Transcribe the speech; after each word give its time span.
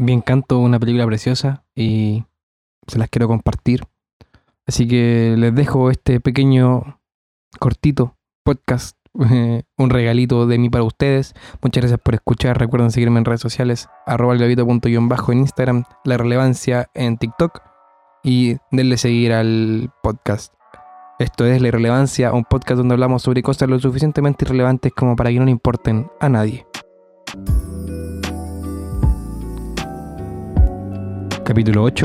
Bien 0.00 0.20
Canto, 0.20 0.60
una 0.60 0.78
película 0.78 1.04
preciosa 1.06 1.64
y 1.74 2.22
se 2.86 3.00
las 3.00 3.10
quiero 3.10 3.26
compartir. 3.26 3.82
Así 4.64 4.86
que 4.86 5.34
les 5.36 5.52
dejo 5.52 5.90
este 5.90 6.20
pequeño, 6.20 7.00
cortito 7.58 8.16
podcast, 8.44 8.96
un 9.12 9.90
regalito 9.90 10.46
de 10.46 10.56
mí 10.58 10.70
para 10.70 10.84
ustedes. 10.84 11.34
Muchas 11.62 11.82
gracias 11.82 12.00
por 12.00 12.14
escuchar. 12.14 12.60
Recuerden 12.60 12.92
seguirme 12.92 13.18
en 13.18 13.24
redes 13.24 13.40
sociales, 13.40 13.88
arroba 14.06 14.36
bajo 14.36 15.32
en 15.32 15.38
Instagram, 15.38 15.82
la 16.04 16.16
relevancia 16.16 16.88
en 16.94 17.18
TikTok 17.18 17.60
y 18.22 18.56
denle 18.70 18.98
seguir 18.98 19.32
al 19.32 19.90
podcast. 20.04 20.54
Esto 21.18 21.44
es 21.44 21.60
La 21.60 21.68
Irrelevancia, 21.68 22.32
un 22.32 22.44
podcast 22.44 22.78
donde 22.78 22.94
hablamos 22.94 23.22
sobre 23.22 23.42
cosas 23.42 23.68
lo 23.68 23.80
suficientemente 23.80 24.44
irrelevantes 24.44 24.92
como 24.92 25.16
para 25.16 25.30
que 25.30 25.40
no 25.40 25.44
le 25.46 25.50
importen 25.50 26.08
a 26.20 26.28
nadie. 26.28 26.67
Capítulo 31.48 31.82
8. 31.82 32.04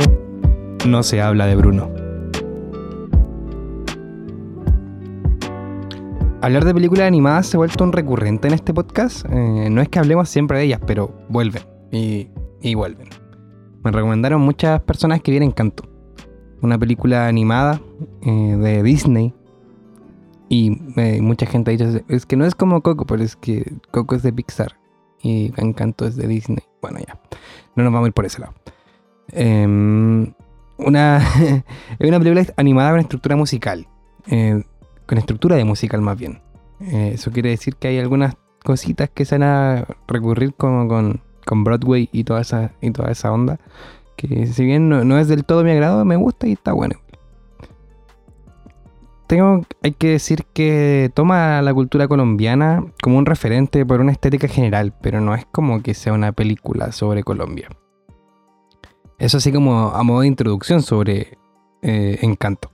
No 0.88 1.04
se 1.04 1.22
habla 1.22 1.46
de 1.48 1.58
Bruno. 1.58 1.92
Hablar 6.42 6.64
de 6.64 6.74
películas 6.74 7.08
animadas 7.08 7.48
se 7.48 7.58
ha 7.58 7.60
vuelto 7.60 7.84
un 7.84 7.92
recurrente 7.92 8.48
en 8.48 8.54
este 8.54 8.74
podcast. 8.74 9.26
Eh, 9.30 9.68
no 9.70 9.82
es 9.82 9.90
que 9.90 10.00
hablemos 10.00 10.30
siempre 10.30 10.60
de 10.60 10.64
ellas, 10.64 10.80
pero 10.88 11.14
vuelven 11.28 11.62
y, 11.92 12.30
vuelven. 12.74 13.10
Me 13.84 13.92
recomendaron 13.92 14.40
muchas 14.40 14.80
personas 14.84 15.22
que 15.22 15.32
vienen 15.32 15.50
Encanto, 15.50 15.84
una 16.62 16.80
película 16.80 17.28
animada 17.28 17.82
eh, 18.22 18.56
de 18.58 18.82
Disney. 18.82 19.34
Y 20.48 20.80
eh, 20.96 21.20
mucha 21.22 21.48
gente 21.48 21.72
ha 21.72 21.76
dicho, 21.76 22.02
es 22.08 22.26
que 22.26 22.38
no 22.38 22.46
es 22.46 22.56
como 22.56 22.82
Coco, 22.82 23.06
pero 23.06 23.22
es 23.22 23.36
que 23.36 23.74
Coco 23.92 24.16
es 24.16 24.24
de 24.24 24.32
Pixar 24.32 24.80
y 25.22 25.52
Encanto 25.58 26.06
es 26.06 26.16
de 26.16 26.28
Disney. 26.28 26.64
Bueno, 26.82 27.00
ya, 27.06 27.20
no 27.76 27.84
nos 27.84 27.92
vamos 27.92 28.06
a 28.06 28.08
ir 28.08 28.14
por 28.14 28.26
ese 28.26 28.40
lado. 28.40 28.54
Em, 29.32 30.34
una, 30.78 31.18
es 32.00 32.08
una 32.08 32.20
película 32.20 32.46
animada 32.58 32.92
con 32.92 33.00
estructura 33.00 33.36
musical. 33.36 33.88
Eh, 34.28 34.64
con 35.06 35.18
estructura 35.18 35.56
de 35.56 35.66
musical 35.66 36.02
más 36.02 36.18
bien. 36.18 36.42
Eh, 36.80 37.12
eso 37.16 37.32
quiere 37.32 37.50
decir 37.50 37.76
que 37.76 37.88
hay 37.90 38.00
algunas 38.00 38.36
cositas 38.64 39.10
que 39.10 39.26
se 39.26 39.38
van 39.38 39.44
a 39.44 39.88
recurrir 40.08 40.54
como 40.54 40.88
con, 40.88 41.22
con 41.46 41.64
Broadway 41.64 42.10
y 42.12 42.24
toda 42.24 42.42
esa, 42.42 42.72
y 42.82 42.92
toda 42.92 43.12
esa 43.12 43.32
onda. 43.32 43.60
Que 44.16 44.48
si 44.48 44.66
bien 44.66 44.90
no, 44.90 45.20
es 45.20 45.28
del 45.28 45.44
todo 45.44 45.64
mi 45.64 45.72
agrado, 45.72 46.06
me 46.06 46.16
gusta 46.16 46.48
y 46.48 46.54
está 46.54 46.74
bueno. 46.74 46.96
Tengo, 49.28 49.66
hay 49.82 49.94
que 49.94 50.10
decir 50.10 50.46
que 50.54 51.10
toma 51.14 51.62
la 51.62 51.74
cultura 51.74 52.08
colombiana 52.08 52.86
como 53.02 53.18
un 53.18 53.26
referente 53.26 53.86
por 53.86 54.00
una 54.00 54.12
estética 54.12 54.48
general, 54.48 54.94
pero 55.02 55.22
no 55.22 55.34
es 55.34 55.46
como 55.46 55.82
que 55.82 55.94
sea 55.94 56.14
una 56.14 56.34
película 56.34 56.92
sobre 56.92 57.24
Colombia. 57.24 57.70
Eso 59.20 59.38
así 59.38 59.52
como 59.52 59.90
a 59.90 60.04
modo 60.04 60.22
de 60.22 60.28
introducción 60.28 60.82
sobre 60.82 61.38
eh, 61.82 62.20
Encanto. 62.22 62.72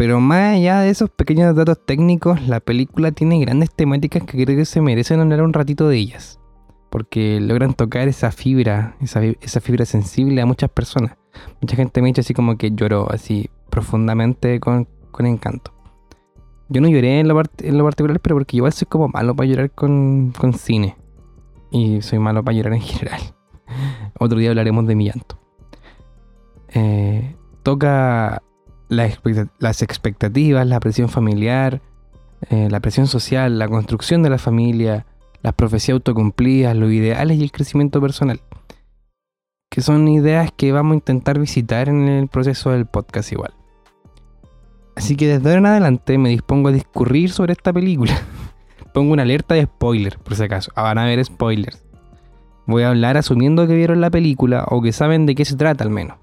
Pero 0.00 0.18
más 0.18 0.56
allá 0.56 0.80
de 0.80 0.88
esos 0.88 1.10
pequeños 1.10 1.54
datos 1.54 1.78
técnicos, 1.84 2.40
la 2.48 2.60
película 2.60 3.12
tiene 3.12 3.38
grandes 3.38 3.70
temáticas 3.70 4.22
que 4.22 4.42
creo 4.42 4.56
que 4.56 4.64
se 4.64 4.80
merecen 4.80 5.20
hablar 5.20 5.42
un 5.42 5.52
ratito 5.52 5.88
de 5.88 5.98
ellas. 5.98 6.40
Porque 6.88 7.38
logran 7.38 7.74
tocar 7.74 8.08
esa 8.08 8.32
fibra, 8.32 8.96
esa, 9.02 9.60
fibra 9.60 9.84
sensible 9.84 10.40
a 10.40 10.46
muchas 10.46 10.70
personas. 10.70 11.18
Mucha 11.60 11.76
gente 11.76 12.00
me 12.00 12.08
ha 12.08 12.12
dicho 12.12 12.22
así 12.22 12.32
como 12.32 12.56
que 12.56 12.70
lloró 12.70 13.12
así 13.12 13.50
profundamente 13.68 14.58
con, 14.58 14.88
encanto. 15.18 15.72
Yo 16.70 16.80
no 16.80 16.88
lloré 16.88 17.20
en 17.20 17.28
lo, 17.28 17.38
en 17.58 17.76
lo, 17.76 17.84
particular, 17.84 18.20
pero 18.20 18.36
porque 18.36 18.56
igual 18.56 18.72
soy 18.72 18.88
como 18.88 19.08
malo 19.08 19.36
para 19.36 19.50
llorar 19.50 19.70
con, 19.70 20.32
con 20.32 20.54
cine. 20.54 20.96
Y 21.70 22.00
soy 22.00 22.18
malo 22.18 22.42
para 22.42 22.56
llorar 22.56 22.72
en 22.72 22.80
general. 22.80 23.20
Otro 24.18 24.38
día 24.38 24.50
hablaremos 24.50 24.86
de 24.86 24.94
mi 24.94 25.06
llanto. 25.06 25.38
Eh, 26.72 27.34
toca 27.62 28.42
las 28.88 29.82
expectativas, 29.82 30.66
la 30.66 30.80
presión 30.80 31.08
familiar, 31.08 31.80
eh, 32.48 32.68
la 32.70 32.80
presión 32.80 33.06
social, 33.06 33.58
la 33.58 33.68
construcción 33.68 34.22
de 34.22 34.30
la 34.30 34.38
familia, 34.38 35.06
las 35.42 35.54
profecías 35.54 35.94
autocumplidas, 35.94 36.76
los 36.76 36.90
ideales 36.90 37.38
y 37.38 37.42
el 37.42 37.52
crecimiento 37.52 38.00
personal. 38.00 38.40
Que 39.70 39.82
son 39.82 40.08
ideas 40.08 40.50
que 40.56 40.72
vamos 40.72 40.92
a 40.92 40.96
intentar 40.96 41.38
visitar 41.38 41.88
en 41.88 42.08
el 42.08 42.28
proceso 42.28 42.70
del 42.70 42.86
podcast 42.86 43.30
igual. 43.32 43.54
Así 44.96 45.16
que 45.16 45.28
desde 45.28 45.48
ahora 45.48 45.58
en 45.58 45.66
adelante 45.66 46.18
me 46.18 46.30
dispongo 46.30 46.68
a 46.68 46.72
discurrir 46.72 47.30
sobre 47.30 47.52
esta 47.52 47.72
película. 47.72 48.20
Pongo 48.92 49.12
una 49.12 49.22
alerta 49.22 49.54
de 49.54 49.64
spoiler, 49.64 50.18
por 50.18 50.34
si 50.34 50.42
acaso. 50.42 50.72
Ah, 50.74 50.82
van 50.82 50.98
a 50.98 51.04
haber 51.04 51.24
spoilers. 51.24 51.82
Voy 52.66 52.82
a 52.82 52.90
hablar 52.90 53.16
asumiendo 53.16 53.66
que 53.66 53.74
vieron 53.74 54.00
la 54.00 54.10
película 54.10 54.64
o 54.68 54.80
que 54.80 54.92
saben 54.92 55.26
de 55.26 55.34
qué 55.34 55.44
se 55.44 55.56
trata 55.56 55.84
al 55.84 55.90
menos. 55.90 56.18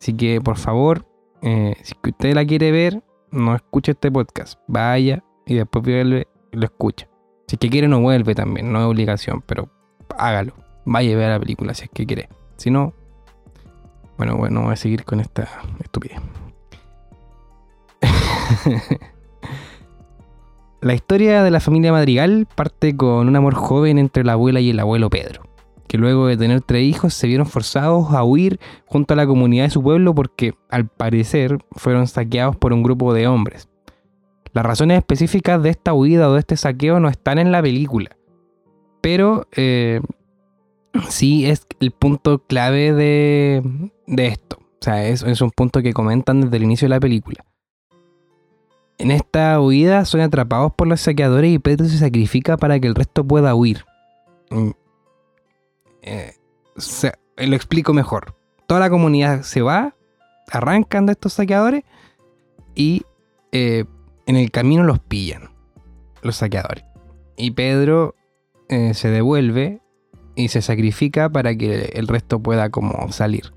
Así 0.00 0.14
que 0.14 0.40
por 0.40 0.56
favor, 0.56 1.06
eh, 1.42 1.74
si 1.82 1.94
usted 2.02 2.34
la 2.34 2.44
quiere 2.44 2.70
ver, 2.70 3.02
no 3.30 3.54
escuche 3.54 3.92
este 3.92 4.10
podcast. 4.10 4.58
Vaya 4.66 5.22
y 5.46 5.54
después 5.54 5.84
vuelve 5.84 6.28
y 6.52 6.56
lo 6.56 6.64
escucha. 6.64 7.08
Si 7.46 7.56
es 7.56 7.60
que 7.60 7.70
quiere, 7.70 7.88
no 7.88 8.00
vuelve 8.00 8.34
también, 8.34 8.72
no 8.72 8.80
es 8.80 8.86
obligación, 8.86 9.42
pero 9.46 9.70
hágalo. 10.18 10.54
Vaya 10.84 11.10
y 11.10 11.14
vea 11.14 11.30
la 11.30 11.40
película 11.40 11.74
si 11.74 11.84
es 11.84 11.90
que 11.90 12.06
quiere. 12.06 12.28
Si 12.56 12.70
no, 12.70 12.92
bueno, 14.16 14.36
bueno, 14.36 14.62
voy 14.62 14.72
a 14.72 14.76
seguir 14.76 15.04
con 15.04 15.20
esta 15.20 15.48
estupidez. 15.80 16.18
la 20.80 20.94
historia 20.94 21.42
de 21.42 21.50
la 21.50 21.60
familia 21.60 21.92
Madrigal 21.92 22.46
parte 22.54 22.96
con 22.96 23.28
un 23.28 23.36
amor 23.36 23.54
joven 23.54 23.98
entre 23.98 24.24
la 24.24 24.32
abuela 24.32 24.60
y 24.60 24.70
el 24.70 24.80
abuelo 24.80 25.10
Pedro 25.10 25.45
que 25.86 25.98
luego 25.98 26.26
de 26.26 26.36
tener 26.36 26.60
tres 26.60 26.84
hijos 26.84 27.14
se 27.14 27.26
vieron 27.26 27.46
forzados 27.46 28.12
a 28.12 28.24
huir 28.24 28.60
junto 28.86 29.14
a 29.14 29.16
la 29.16 29.26
comunidad 29.26 29.64
de 29.64 29.70
su 29.70 29.82
pueblo 29.82 30.14
porque, 30.14 30.54
al 30.68 30.88
parecer, 30.88 31.58
fueron 31.72 32.06
saqueados 32.06 32.56
por 32.56 32.72
un 32.72 32.82
grupo 32.82 33.14
de 33.14 33.26
hombres. 33.26 33.68
Las 34.52 34.64
razones 34.64 34.98
específicas 34.98 35.62
de 35.62 35.70
esta 35.70 35.92
huida 35.92 36.28
o 36.28 36.34
de 36.34 36.40
este 36.40 36.56
saqueo 36.56 36.98
no 36.98 37.08
están 37.08 37.38
en 37.38 37.52
la 37.52 37.60
película, 37.60 38.16
pero 39.00 39.46
eh, 39.54 40.00
sí 41.08 41.46
es 41.46 41.66
el 41.80 41.90
punto 41.90 42.38
clave 42.38 42.92
de, 42.92 43.90
esto. 44.16 44.58
O 44.58 44.84
sea, 44.84 45.06
es, 45.06 45.22
es 45.22 45.40
un 45.40 45.50
punto 45.50 45.82
que 45.82 45.92
comentan 45.92 46.40
desde 46.40 46.56
el 46.56 46.62
inicio 46.62 46.86
de 46.86 46.90
la 46.90 47.00
película. 47.00 47.44
En 48.98 49.10
esta 49.10 49.60
huida 49.60 50.06
son 50.06 50.22
atrapados 50.22 50.72
por 50.72 50.86
los 50.86 51.02
saqueadores 51.02 51.52
y 51.52 51.58
Pedro 51.58 51.86
se 51.86 51.98
sacrifica 51.98 52.56
para 52.56 52.80
que 52.80 52.88
el 52.88 52.94
resto 52.94 53.26
pueda 53.26 53.54
huir. 53.54 53.84
Eh, 56.06 56.34
lo 57.36 57.56
explico 57.56 57.92
mejor. 57.92 58.34
Toda 58.66 58.80
la 58.80 58.90
comunidad 58.90 59.42
se 59.42 59.60
va, 59.60 59.94
arrancan 60.50 61.06
de 61.06 61.12
estos 61.12 61.34
saqueadores 61.34 61.84
y 62.74 63.02
eh, 63.52 63.84
en 64.26 64.36
el 64.36 64.50
camino 64.50 64.84
los 64.84 64.98
pillan, 65.00 65.50
los 66.22 66.36
saqueadores. 66.36 66.84
Y 67.36 67.50
Pedro 67.50 68.14
eh, 68.68 68.94
se 68.94 69.10
devuelve 69.10 69.80
y 70.34 70.48
se 70.48 70.62
sacrifica 70.62 71.28
para 71.28 71.54
que 71.56 71.90
el 71.94 72.08
resto 72.08 72.40
pueda 72.40 72.70
como 72.70 73.10
salir. 73.12 73.52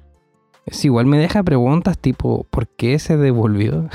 Es 0.66 0.84
igual 0.86 1.06
me 1.06 1.18
deja 1.18 1.44
preguntas 1.44 1.98
tipo, 1.98 2.46
¿por 2.50 2.68
qué 2.68 3.00
se 3.00 3.18
devolvió? 3.18 3.90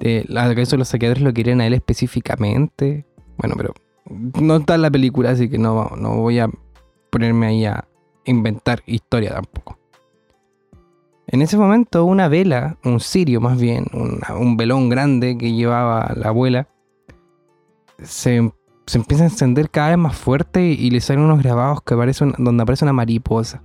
¿Acaso 0.36 0.76
los 0.76 0.88
saqueadores 0.88 1.22
lo 1.22 1.32
quieren 1.32 1.60
a 1.60 1.66
él 1.66 1.74
específicamente? 1.74 3.04
Bueno, 3.36 3.54
pero 3.56 3.74
no 4.40 4.56
está 4.56 4.74
en 4.76 4.82
la 4.82 4.90
película, 4.90 5.30
así 5.30 5.48
que 5.48 5.58
no, 5.58 5.90
no 5.96 6.16
voy 6.16 6.38
a 6.38 6.48
ponerme 7.10 7.46
ahí 7.46 7.64
a 7.64 7.88
inventar 8.24 8.82
historia 8.86 9.34
tampoco. 9.34 9.78
En 11.26 11.42
ese 11.42 11.58
momento 11.58 12.04
una 12.04 12.28
vela, 12.28 12.78
un 12.84 13.00
cirio 13.00 13.40
más 13.40 13.60
bien, 13.60 13.86
un 13.92 14.56
velón 14.56 14.88
grande 14.88 15.36
que 15.36 15.52
llevaba 15.52 16.14
la 16.16 16.28
abuela, 16.28 16.68
se, 18.02 18.36
empieza 18.94 19.24
a 19.24 19.26
encender 19.26 19.70
cada 19.70 19.90
vez 19.90 19.98
más 19.98 20.16
fuerte 20.16 20.64
y 20.64 20.90
le 20.90 21.00
salen 21.00 21.24
unos 21.24 21.42
grabados 21.42 21.82
que 21.82 21.94
aparecen 21.94 22.34
donde 22.38 22.62
aparece 22.62 22.84
una 22.84 22.92
mariposa. 22.92 23.62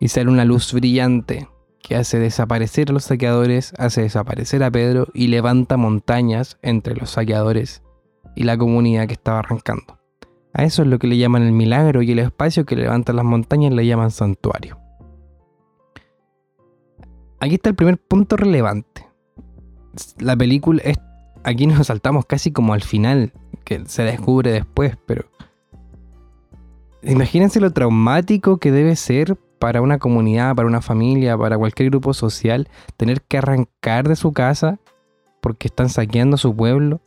Y 0.00 0.08
sale 0.08 0.28
una 0.28 0.44
luz 0.44 0.72
brillante 0.72 1.48
que 1.80 1.96
hace 1.96 2.18
desaparecer 2.18 2.90
a 2.90 2.92
los 2.92 3.04
saqueadores, 3.04 3.72
hace 3.78 4.02
desaparecer 4.02 4.62
a 4.62 4.70
Pedro 4.70 5.06
y 5.14 5.28
levanta 5.28 5.76
montañas 5.76 6.58
entre 6.62 6.94
los 6.94 7.10
saqueadores 7.10 7.82
y 8.34 8.44
la 8.44 8.58
comunidad 8.58 9.06
que 9.06 9.14
estaba 9.14 9.38
arrancando. 9.40 9.98
A 10.54 10.62
eso 10.62 10.82
es 10.82 10.88
lo 10.88 11.00
que 11.00 11.08
le 11.08 11.18
llaman 11.18 11.42
el 11.42 11.52
milagro 11.52 12.00
y 12.00 12.12
el 12.12 12.20
espacio 12.20 12.64
que 12.64 12.76
levantan 12.76 13.16
las 13.16 13.24
montañas 13.24 13.72
le 13.72 13.84
llaman 13.84 14.12
santuario. 14.12 14.78
Aquí 17.40 17.56
está 17.56 17.70
el 17.70 17.74
primer 17.74 17.98
punto 17.98 18.36
relevante. 18.36 19.06
La 20.18 20.36
película 20.36 20.80
es... 20.84 20.98
Aquí 21.42 21.66
nos 21.66 21.86
saltamos 21.88 22.24
casi 22.24 22.52
como 22.52 22.72
al 22.72 22.82
final, 22.82 23.32
que 23.64 23.84
se 23.86 24.04
descubre 24.04 24.52
después, 24.52 24.96
pero... 25.06 25.24
Imagínense 27.02 27.60
lo 27.60 27.72
traumático 27.72 28.56
que 28.58 28.70
debe 28.70 28.96
ser 28.96 29.36
para 29.58 29.82
una 29.82 29.98
comunidad, 29.98 30.54
para 30.54 30.68
una 30.68 30.80
familia, 30.80 31.36
para 31.36 31.58
cualquier 31.58 31.90
grupo 31.90 32.14
social, 32.14 32.68
tener 32.96 33.22
que 33.22 33.38
arrancar 33.38 34.08
de 34.08 34.16
su 34.16 34.32
casa 34.32 34.78
porque 35.42 35.66
están 35.66 35.90
saqueando 35.90 36.36
su 36.36 36.54
pueblo. 36.54 37.00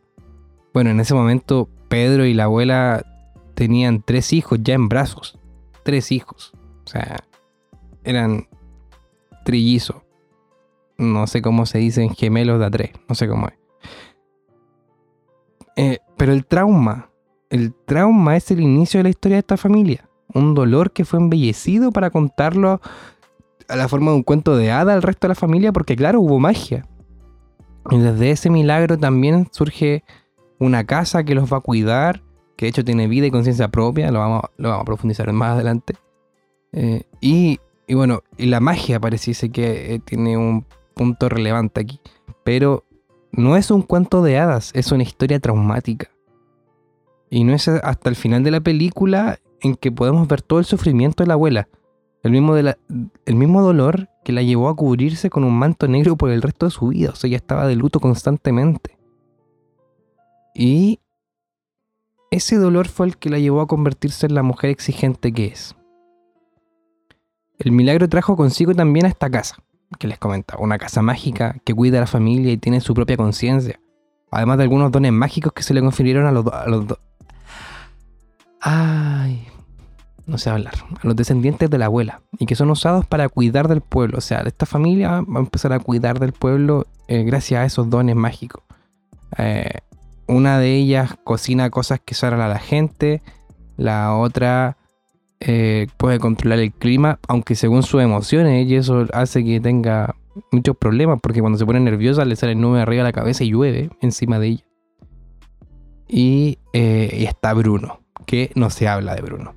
Bueno, 0.73 0.91
en 0.91 0.99
ese 0.99 1.15
momento 1.15 1.69
Pedro 1.87 2.25
y 2.25 2.33
la 2.33 2.43
abuela 2.43 3.03
tenían 3.57 4.03
tres 4.03 4.33
hijos 4.33 4.59
ya 4.61 4.75
en 4.75 4.87
brazos. 4.87 5.39
Tres 5.83 6.11
hijos. 6.11 6.53
O 6.85 6.87
sea, 6.87 7.17
eran 8.03 8.47
trillizos. 9.43 9.97
No 10.99 11.25
sé 11.25 11.41
cómo 11.41 11.65
se 11.65 11.79
dicen 11.79 12.11
gemelos 12.13 12.59
de 12.59 12.65
a 12.67 12.69
tres. 12.69 12.91
No 13.09 13.15
sé 13.15 13.27
cómo 13.27 13.47
es. 13.47 13.55
Eh, 15.75 15.97
pero 16.17 16.33
el 16.33 16.45
trauma, 16.45 17.09
el 17.49 17.73
trauma 17.73 18.35
es 18.35 18.51
el 18.51 18.59
inicio 18.59 18.99
de 18.99 19.05
la 19.05 19.09
historia 19.09 19.37
de 19.37 19.39
esta 19.39 19.57
familia. 19.57 20.07
Un 20.35 20.53
dolor 20.53 20.91
que 20.91 21.03
fue 21.03 21.19
embellecido 21.19 21.91
para 21.91 22.11
contarlo 22.11 22.79
a 23.67 23.75
la 23.75 23.87
forma 23.87 24.11
de 24.11 24.17
un 24.17 24.23
cuento 24.23 24.55
de 24.55 24.71
hada 24.71 24.93
al 24.93 25.01
resto 25.01 25.25
de 25.25 25.29
la 25.29 25.35
familia, 25.35 25.71
porque 25.71 25.95
claro, 25.95 26.21
hubo 26.21 26.39
magia. 26.39 26.85
Y 27.89 27.97
desde 27.97 28.29
ese 28.29 28.51
milagro 28.51 28.99
también 28.99 29.47
surge 29.51 30.03
una 30.59 30.83
casa 30.83 31.23
que 31.23 31.33
los 31.33 31.51
va 31.51 31.57
a 31.57 31.61
cuidar, 31.61 32.21
que 32.57 32.65
de 32.65 32.69
hecho 32.71 32.83
tiene 32.83 33.07
vida 33.07 33.27
y 33.27 33.31
conciencia 33.31 33.69
propia, 33.69 34.11
lo 34.11 34.19
vamos, 34.19 34.41
lo 34.57 34.69
vamos 34.69 34.81
a 34.81 34.85
profundizar 34.85 35.31
más 35.31 35.51
adelante. 35.51 35.93
Eh, 36.73 37.03
y, 37.21 37.59
y, 37.87 37.93
bueno, 37.93 38.23
la 38.37 38.59
magia 38.59 38.99
pareciese 38.99 39.51
que 39.51 39.93
eh, 39.93 39.99
tiene 39.99 40.35
un 40.37 40.65
punto 40.95 41.29
relevante 41.29 41.79
aquí. 41.79 42.01
Pero 42.43 42.83
no 43.31 43.55
es 43.55 43.71
un 43.71 43.83
cuento 43.83 44.21
de 44.23 44.39
hadas, 44.39 44.71
es 44.73 44.91
una 44.91 45.03
historia 45.03 45.39
traumática. 45.39 46.09
Y 47.29 47.43
no 47.43 47.53
es 47.53 47.67
hasta 47.67 48.09
el 48.09 48.15
final 48.15 48.43
de 48.43 48.51
la 48.51 48.61
película 48.61 49.39
en 49.61 49.75
que 49.75 49.91
podemos 49.91 50.27
ver 50.27 50.41
todo 50.41 50.59
el 50.59 50.65
sufrimiento 50.65 51.23
de 51.23 51.27
la 51.27 51.33
abuela. 51.35 51.67
El 52.23 52.31
mismo, 52.31 52.55
de 52.55 52.75
el 53.25 53.35
mismo 53.35 53.61
dolor 53.61 54.09
que 54.25 54.33
la 54.33 54.41
llevó 54.41 54.69
a 54.69 54.75
cubrirse 54.75 55.29
con 55.29 55.43
un 55.43 55.57
manto 55.57 55.87
negro 55.87 56.17
por 56.17 56.31
el 56.31 56.41
resto 56.41 56.65
de 56.65 56.71
su 56.71 56.87
vida. 56.87 57.11
O 57.11 57.15
sea, 57.15 57.27
ella 57.27 57.37
estaba 57.37 57.67
de 57.67 57.75
luto 57.75 57.99
constantemente. 57.99 58.97
Y 60.55 60.99
ese 62.31 62.57
dolor 62.57 62.87
fue 62.87 63.07
el 63.07 63.17
que 63.17 63.29
la 63.29 63.39
llevó 63.39 63.61
a 63.61 63.67
convertirse 63.67 64.25
en 64.25 64.35
la 64.35 64.43
mujer 64.43 64.69
exigente 64.69 65.31
que 65.31 65.47
es. 65.47 65.75
El 67.59 67.71
milagro 67.71 68.07
trajo 68.07 68.35
consigo 68.35 68.75
también 68.75 69.05
a 69.05 69.09
esta 69.09 69.29
casa 69.29 69.57
que 69.99 70.07
les 70.07 70.19
comentaba, 70.19 70.61
una 70.61 70.77
casa 70.77 71.01
mágica 71.01 71.55
que 71.63 71.73
cuida 71.73 71.97
a 71.97 72.01
la 72.01 72.07
familia 72.07 72.51
y 72.51 72.57
tiene 72.57 72.81
su 72.81 72.93
propia 72.93 73.17
conciencia. 73.17 73.79
Además 74.31 74.57
de 74.57 74.63
algunos 74.63 74.91
dones 74.91 75.13
mágicos 75.13 75.53
que 75.53 75.63
se 75.63 75.73
le 75.73 75.81
confirieron 75.81 76.25
a 76.25 76.31
los. 76.31 76.45
Ay, 78.59 79.47
no 80.25 80.37
sé 80.37 80.49
hablar. 80.49 80.73
A 81.01 81.07
los 81.07 81.15
descendientes 81.15 81.69
de 81.69 81.77
la 81.77 81.85
abuela. 81.85 82.21
Y 82.37 82.45
que 82.45 82.55
son 82.55 82.69
usados 82.69 83.05
para 83.05 83.29
cuidar 83.29 83.69
del 83.69 83.81
pueblo. 83.81 84.17
O 84.17 84.21
sea, 84.21 84.39
esta 84.41 84.65
familia 84.65 85.21
va 85.21 85.39
a 85.39 85.39
empezar 85.39 85.71
a 85.71 85.79
cuidar 85.79 86.19
del 86.19 86.33
pueblo 86.33 86.85
eh, 87.07 87.23
gracias 87.23 87.61
a 87.61 87.65
esos 87.65 87.89
dones 87.89 88.15
mágicos. 88.15 88.61
Eh, 89.37 89.79
una 90.27 90.59
de 90.59 90.75
ellas 90.75 91.15
cocina 91.23 91.69
cosas 91.69 91.99
que 92.03 92.13
salen 92.13 92.41
a 92.41 92.47
la 92.47 92.59
gente. 92.59 93.21
La 93.77 94.15
otra 94.15 94.77
eh, 95.39 95.87
puede 95.97 96.19
controlar 96.19 96.59
el 96.59 96.73
clima, 96.73 97.19
aunque 97.27 97.55
según 97.55 97.83
sus 97.83 98.01
emociones, 98.01 98.67
y 98.67 98.75
eso 98.75 99.05
hace 99.13 99.43
que 99.43 99.59
tenga 99.59 100.15
muchos 100.51 100.75
problemas, 100.77 101.19
porque 101.21 101.41
cuando 101.41 101.57
se 101.57 101.65
pone 101.65 101.79
nerviosa 101.79 102.25
le 102.25 102.35
sale 102.35 102.55
nube 102.55 102.81
arriba 102.81 103.03
de 103.03 103.09
la 103.09 103.13
cabeza 103.13 103.43
y 103.43 103.51
llueve 103.51 103.89
encima 104.01 104.39
de 104.39 104.47
ella. 104.47 104.63
Y, 106.07 106.59
eh, 106.73 107.17
y 107.19 107.25
está 107.25 107.53
Bruno, 107.53 108.01
que 108.25 108.51
no 108.55 108.69
se 108.69 108.87
habla 108.87 109.15
de 109.15 109.21
Bruno. 109.21 109.55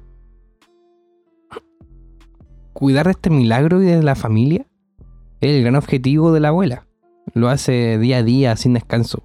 Cuidar 2.72 3.06
de 3.06 3.12
este 3.12 3.30
milagro 3.30 3.82
y 3.82 3.86
de 3.86 4.02
la 4.02 4.14
familia 4.14 4.66
es 5.40 5.50
el 5.50 5.62
gran 5.62 5.76
objetivo 5.76 6.32
de 6.32 6.40
la 6.40 6.48
abuela. 6.48 6.86
Lo 7.34 7.48
hace 7.48 7.98
día 7.98 8.18
a 8.18 8.22
día 8.22 8.56
sin 8.56 8.72
descanso, 8.74 9.22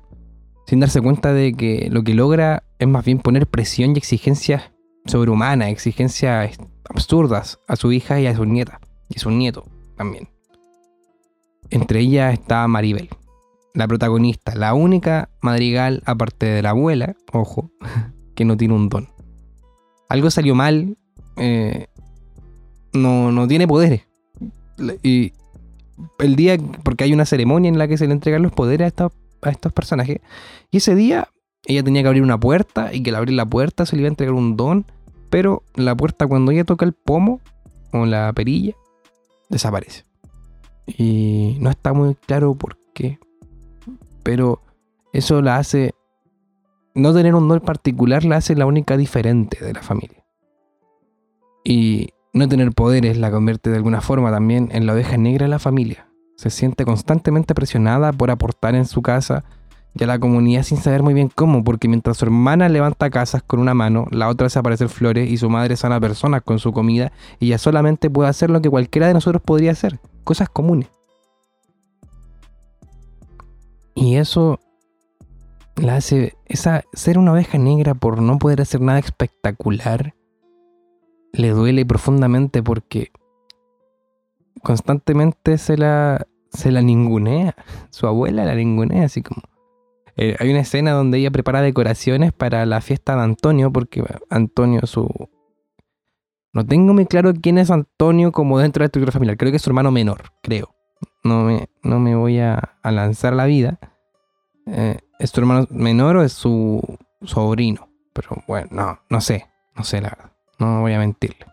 sin 0.66 0.80
darse 0.80 1.02
cuenta 1.02 1.34
de 1.34 1.54
que 1.54 1.88
lo 1.92 2.04
que 2.04 2.14
logra 2.14 2.64
es 2.80 2.88
más 2.88 3.06
bien 3.06 3.20
poner 3.20 3.48
presión 3.48 3.92
y 3.92 3.98
exigencias 3.98 4.72
sobrehumana, 5.06 5.70
exigencias 5.70 6.58
absurdas 6.90 7.60
a 7.68 7.76
su 7.76 7.92
hija 7.92 8.20
y 8.20 8.28
a 8.28 8.36
su 8.36 8.46
nieta, 8.46 8.80
y 9.10 9.18
a 9.18 9.20
su 9.20 9.32
nieto 9.32 9.66
también. 9.96 10.30
Entre 11.70 12.00
ellas 12.00 12.34
está 12.34 12.68
Maribel, 12.68 13.10
la 13.74 13.88
protagonista, 13.88 14.56
la 14.56 14.74
única 14.74 15.30
madrigal 15.42 16.02
aparte 16.06 16.46
de 16.46 16.62
la 16.62 16.72
abuela, 16.72 17.16
ojo, 17.32 17.72
que 18.36 18.46
no 18.46 18.58
tiene 18.58 18.74
un 18.74 18.90
don. 18.90 19.10
Algo 20.10 20.30
salió 20.30 20.56
mal, 20.56 20.98
eh, 21.38 21.88
no, 22.94 23.32
no 23.32 23.48
tiene 23.48 23.68
poderes. 23.68 24.08
Y 25.04 25.34
el 26.20 26.36
día, 26.36 26.58
porque 26.84 27.06
hay 27.06 27.14
una 27.14 27.26
ceremonia 27.26 27.70
en 27.70 27.78
la 27.78 27.88
que 27.88 27.98
se 27.98 28.08
le 28.08 28.14
entregan 28.14 28.42
los 28.42 28.52
poderes 28.52 28.86
a 28.86 28.88
estos, 28.88 29.12
a 29.50 29.52
estos 29.52 29.74
personajes, 29.74 30.22
y 30.72 30.78
ese 30.78 30.96
día 30.96 31.30
ella 31.68 31.84
tenía 31.84 32.02
que 32.02 32.08
abrir 32.08 32.24
una 32.24 32.40
puerta 32.40 32.94
y 32.94 33.02
que 33.02 33.10
al 33.10 33.18
abrir 33.18 33.36
la 33.36 33.46
puerta 33.46 33.86
se 33.86 33.96
le 33.96 34.04
iba 34.04 34.08
a 34.08 34.10
entregar 34.10 34.34
un 34.34 34.56
don, 34.56 34.86
pero 35.30 35.64
la 35.76 35.96
puerta 35.96 36.28
cuando 36.28 36.52
ella 36.52 36.64
toca 36.64 36.86
el 36.86 36.94
pomo 36.94 37.42
o 37.92 38.06
la 38.06 38.32
perilla, 38.34 38.74
desaparece. 39.50 40.06
Y 40.86 41.58
no 41.60 41.70
está 41.70 41.94
muy 41.94 42.16
claro 42.16 42.54
por 42.56 42.78
qué, 42.94 43.20
pero 44.24 44.62
eso 45.14 45.42
la 45.42 45.58
hace, 45.58 45.94
no 46.94 47.14
tener 47.14 47.34
un 47.36 47.48
don 47.48 47.60
particular 47.62 48.24
la 48.26 48.38
hace 48.38 48.56
la 48.56 48.66
única 48.66 48.98
diferente 48.98 49.64
de 49.64 49.74
la 49.74 49.82
familia. 49.82 50.24
Y 51.64 52.10
no 52.34 52.48
tener 52.48 52.74
poderes 52.74 53.18
la 53.18 53.32
convierte 53.32 53.72
de 53.72 53.78
alguna 53.78 54.02
forma 54.02 54.30
también 54.30 54.70
en 54.72 54.86
la 54.86 54.94
oveja 54.94 55.18
negra 55.18 55.46
de 55.46 55.50
la 55.50 55.58
familia. 55.60 56.05
Se 56.36 56.50
siente 56.50 56.86
constantemente 56.86 57.56
presionada 57.56 58.12
por 58.12 58.32
aportar 58.32 58.76
en 58.76 58.86
su 58.86 59.02
casa 59.02 59.44
y 59.98 60.04
a 60.04 60.08
la 60.08 60.20
comunidad 60.20 60.64
sin 60.64 60.78
saber 60.78 61.04
muy 61.04 61.14
bien 61.14 61.32
cómo, 61.34 61.64
porque 61.64 61.88
mientras 61.88 62.18
su 62.18 62.26
hermana 62.26 62.68
levanta 62.68 63.10
casas 63.10 63.42
con 63.42 63.62
una 63.62 63.74
mano, 63.74 64.08
la 64.12 64.28
otra 64.28 64.46
desaparece 64.46 64.90
flores 64.90 65.30
y 65.30 65.38
su 65.38 65.50
madre 65.50 65.78
sana 65.78 66.02
personas 66.02 66.42
con 66.42 66.60
su 66.60 66.74
comida, 66.74 67.14
y 67.40 67.48
ella 67.48 67.58
solamente 67.58 68.10
puede 68.10 68.30
hacer 68.30 68.50
lo 68.50 68.62
que 68.62 68.70
cualquiera 68.70 69.08
de 69.08 69.14
nosotros 69.14 69.42
podría 69.42 69.72
hacer, 69.72 70.00
cosas 70.26 70.50
comunes. 70.50 70.90
Y 73.94 74.18
eso 74.18 74.60
la 75.78 75.96
hace, 75.96 76.36
esa, 76.46 76.84
ser 76.92 77.18
una 77.18 77.32
oveja 77.32 77.58
negra 77.58 77.94
por 77.94 78.22
no 78.22 78.38
poder 78.38 78.62
hacer 78.62 78.82
nada 78.82 79.00
espectacular, 79.00 80.14
le 81.32 81.50
duele 81.52 81.86
profundamente 81.86 82.62
porque 82.62 83.12
constantemente 84.66 85.60
se 85.60 85.78
la, 85.78 86.26
se 86.52 86.72
la 86.72 86.82
ningunea. 86.82 87.56
Su 87.92 88.08
abuela 88.08 88.44
la 88.44 88.56
ningunea, 88.56 89.06
así 89.06 89.22
como, 89.22 89.44
eh, 90.18 90.36
hay 90.40 90.50
una 90.50 90.62
escena 90.62 90.92
donde 90.92 91.20
ella 91.20 91.30
prepara 91.30 91.62
decoraciones 91.62 92.34
para 92.34 92.66
la 92.66 92.82
fiesta 92.82 93.16
de 93.16 93.22
Antonio, 93.22 93.72
porque 93.72 94.04
Antonio 94.30 94.82
su... 94.88 95.08
No 96.52 96.66
tengo 96.66 96.94
muy 96.94 97.06
claro 97.06 97.34
quién 97.40 97.60
es 97.60 97.70
Antonio 97.70 98.32
como 98.32 98.58
dentro 98.58 98.80
de 98.80 98.86
la 98.86 98.88
estructura 98.88 99.12
familiar. 99.12 99.38
Creo 99.38 99.52
que 99.52 99.58
es 99.58 99.62
su 99.62 99.70
hermano 99.70 99.92
menor, 99.92 100.32
creo. 100.42 100.74
No 101.24 101.44
me, 101.44 101.70
no 101.84 102.00
me 102.00 102.16
voy 102.16 102.40
a, 102.40 102.78
lanzar 102.84 103.34
la 103.34 103.46
vida. 103.46 103.78
Eh, 104.66 104.98
¿Es 105.20 105.30
su 105.30 105.42
hermano 105.42 105.68
menor 105.70 106.18
o 106.18 106.24
es 106.24 106.34
su 106.34 106.82
sobrino? 107.22 107.90
Pero 108.14 108.42
bueno, 108.48 108.70
no, 108.72 109.00
no 109.10 109.22
sé. 109.22 109.46
No 109.76 109.84
sé 109.84 110.02
la 110.02 110.10
verdad. 110.10 110.32
No 110.58 110.82
voy 110.82 110.94
a 110.94 111.00
mentirle. 111.00 111.46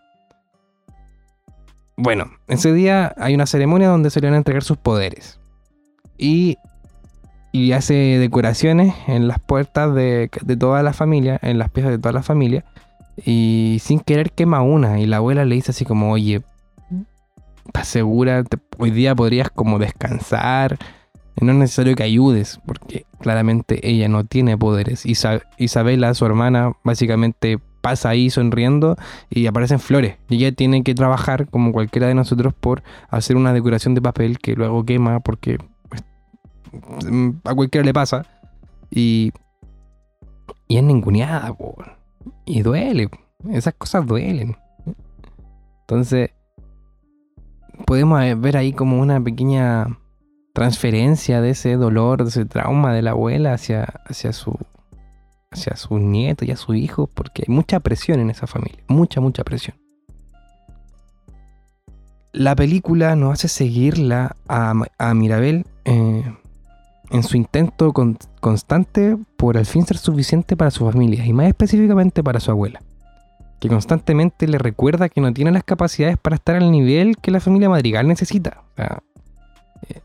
Bueno, 2.03 2.33
ese 2.49 2.73
día 2.73 3.15
hay 3.17 3.37
una 3.37 3.47
ceremonia 3.47 3.87
donde 3.87 4.11
se 4.11 4.21
le 4.21 4.27
van 4.27 4.35
a 4.35 4.39
entregar 4.39 4.65
sus 4.65 4.77
poderes. 4.77 5.39
Y 6.19 6.59
hace 7.73 7.95
decoraciones 8.19 8.93
en 9.07 9.29
las 9.29 9.39
puertas 9.39 9.95
de, 9.95 10.29
toda 10.59 10.83
la 10.83 10.95
familia, 10.95 11.39
en 11.43 11.59
las 11.59 11.71
piezas 11.71 11.93
de 11.93 11.99
toda 11.99 12.13
la 12.13 12.25
familia, 12.25 12.65
y 13.25 13.79
sin 13.81 14.01
querer 14.01 14.33
quema 14.33 14.63
una. 14.63 14.99
Y 14.99 15.07
la 15.07 15.19
abuela 15.19 15.45
le 15.45 15.55
dice 15.55 15.71
así 15.71 15.85
como, 15.85 16.11
oye, 16.11 16.43
¿estás 17.67 17.87
segura? 17.87 18.43
hoy 18.79 18.91
día 18.91 19.15
podrías 19.15 19.49
como 19.51 19.79
descansar. 19.79 20.79
No 21.41 21.53
es 21.53 21.59
necesario 21.59 21.95
que 21.95 22.03
ayudes, 22.03 22.59
porque 22.67 23.07
claramente 23.21 23.79
ella 23.89 24.09
no 24.09 24.25
tiene 24.25 24.59
poderes. 24.59 25.07
Isabela, 25.07 26.15
su 26.15 26.27
hermana, 26.27 26.73
básicamente 26.83 27.61
pasa 27.83 28.09
ahí 28.09 28.31
sonriendo 28.31 28.97
y 29.29 29.47
aparecen 29.47 29.81
flores. 29.81 30.17
Y 30.31 30.37
ella 30.37 30.53
tiene 30.53 30.83
que 30.83 30.95
trabajar, 30.95 31.49
como 31.51 31.73
cualquiera 31.73 32.07
de 32.07 32.15
nosotros, 32.15 32.55
por 32.55 32.83
hacer 33.11 33.37
una 33.37 33.53
decoración 33.53 33.95
de 33.95 34.01
papel 34.01 34.39
que 34.39 34.55
luego 34.55 34.85
quema 34.87 35.21
porque 35.21 35.59
Mm, 36.73 37.31
a 37.45 37.55
cualquiera 37.55 37.85
le 37.85 37.93
pasa. 37.93 38.27
Y, 38.91 39.33
y 40.69 40.77
es 40.77 40.83
ninguneada, 40.83 41.57
y 42.45 42.63
duele. 42.63 43.11
Esas 43.51 43.75
cosas 43.75 44.07
duelen. 44.07 44.57
Entonces, 45.83 46.31
podemos 47.87 48.21
ver 48.41 48.57
ahí 48.57 48.73
como 48.73 49.01
una 49.01 49.23
pequeña 49.23 49.99
transferencia 50.55 51.41
de 51.41 51.51
ese 51.51 51.77
dolor, 51.77 52.23
de 52.23 52.29
ese 52.29 52.45
trauma 52.45 52.93
de 52.93 53.03
la 53.03 53.13
abuela 53.13 53.55
hacia, 53.55 53.85
hacia 54.07 54.33
su 54.33 54.59
hacia 55.53 55.77
su 55.77 55.99
nieto 55.99 56.45
y 56.45 56.51
a 56.51 56.57
su 56.57 56.75
hijo, 56.75 57.07
porque 57.07 57.45
hay 57.47 57.55
mucha 57.55 57.81
presión 57.81 58.21
en 58.21 58.31
esa 58.31 58.47
familia, 58.47 58.83
mucha, 58.89 59.21
mucha 59.21 59.45
presión. 59.45 59.77
La 62.33 62.57
película 62.57 63.15
nos 63.15 63.35
hace 63.35 63.49
seguirla 63.49 64.37
a, 64.49 64.73
a 64.99 65.15
Mirabel 65.15 65.67
eh, 65.85 66.25
en 67.11 67.23
su 67.23 67.37
intento 67.37 67.93
constante 68.41 69.19
por 69.37 69.59
al 69.59 69.67
fin 69.67 69.85
ser 69.85 69.99
suficiente 69.99 70.57
para 70.57 70.71
su 70.71 70.91
familia 70.91 71.27
y 71.27 71.33
más 71.33 71.47
específicamente 71.47 72.23
para 72.25 72.41
su 72.41 72.51
abuela. 72.51 72.81
que 73.61 73.69
constantemente 73.69 74.49
le 74.49 74.59
recuerda 74.59 75.09
que 75.09 75.21
no 75.21 75.33
tiene 75.33 75.53
las 75.53 75.63
capacidades 75.63 76.17
para 76.19 76.35
estar 76.35 76.57
al 76.57 76.73
nivel 76.73 77.17
que 77.19 77.31
la 77.31 77.39
familia 77.39 77.69
Madrigal 77.69 78.09
necesita. 78.09 78.63
Eh, 78.77 80.01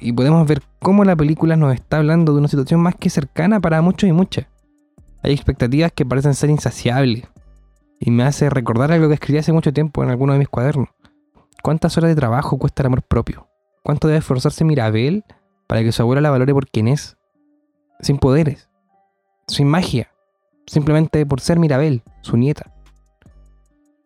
y 0.00 0.12
podemos 0.12 0.46
ver 0.46 0.62
cómo 0.78 1.04
la 1.04 1.16
película 1.16 1.56
nos 1.56 1.74
está 1.74 1.98
hablando 1.98 2.32
de 2.32 2.40
una 2.40 2.48
situación 2.48 2.80
más 2.80 2.96
que 2.96 3.08
cercana 3.08 3.60
para 3.60 3.80
muchos 3.80 4.08
y 4.10 4.12
muchas. 4.12 4.46
Hay 5.22 5.32
expectativas 5.32 5.92
que 5.92 6.06
parecen 6.06 6.34
ser 6.34 6.50
insaciables. 6.50 7.24
Y 8.00 8.10
me 8.10 8.22
hace 8.22 8.48
recordar 8.48 8.92
algo 8.92 9.08
que 9.08 9.14
escribí 9.14 9.38
hace 9.38 9.52
mucho 9.52 9.72
tiempo 9.72 10.02
en 10.02 10.10
alguno 10.10 10.32
de 10.32 10.38
mis 10.38 10.48
cuadernos. 10.48 10.88
¿Cuántas 11.62 11.96
horas 11.98 12.10
de 12.10 12.16
trabajo 12.16 12.58
cuesta 12.58 12.82
el 12.82 12.86
amor 12.86 13.02
propio? 13.02 13.48
¿Cuánto 13.82 14.06
debe 14.06 14.18
esforzarse 14.18 14.64
Mirabel 14.64 15.24
para 15.66 15.82
que 15.82 15.92
su 15.92 16.02
abuela 16.02 16.20
la 16.20 16.30
valore 16.30 16.54
por 16.54 16.68
quien 16.68 16.88
es? 16.88 17.16
Sin 18.00 18.18
poderes, 18.18 18.68
sin 19.48 19.66
magia, 19.66 20.12
simplemente 20.66 21.26
por 21.26 21.40
ser 21.40 21.58
Mirabel, 21.58 22.02
su 22.22 22.36
nieta. 22.36 22.72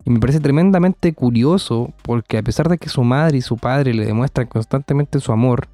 Y 0.05 0.09
me 0.09 0.19
parece 0.19 0.39
tremendamente 0.39 1.13
curioso 1.13 1.93
porque 2.01 2.39
a 2.39 2.43
pesar 2.43 2.67
de 2.67 2.77
que 2.77 2.89
su 2.89 3.03
madre 3.03 3.37
y 3.37 3.41
su 3.41 3.57
padre 3.57 3.93
le 3.93 4.05
demuestran 4.05 4.47
constantemente 4.47 5.19
su 5.19 5.31
amor, 5.31 5.67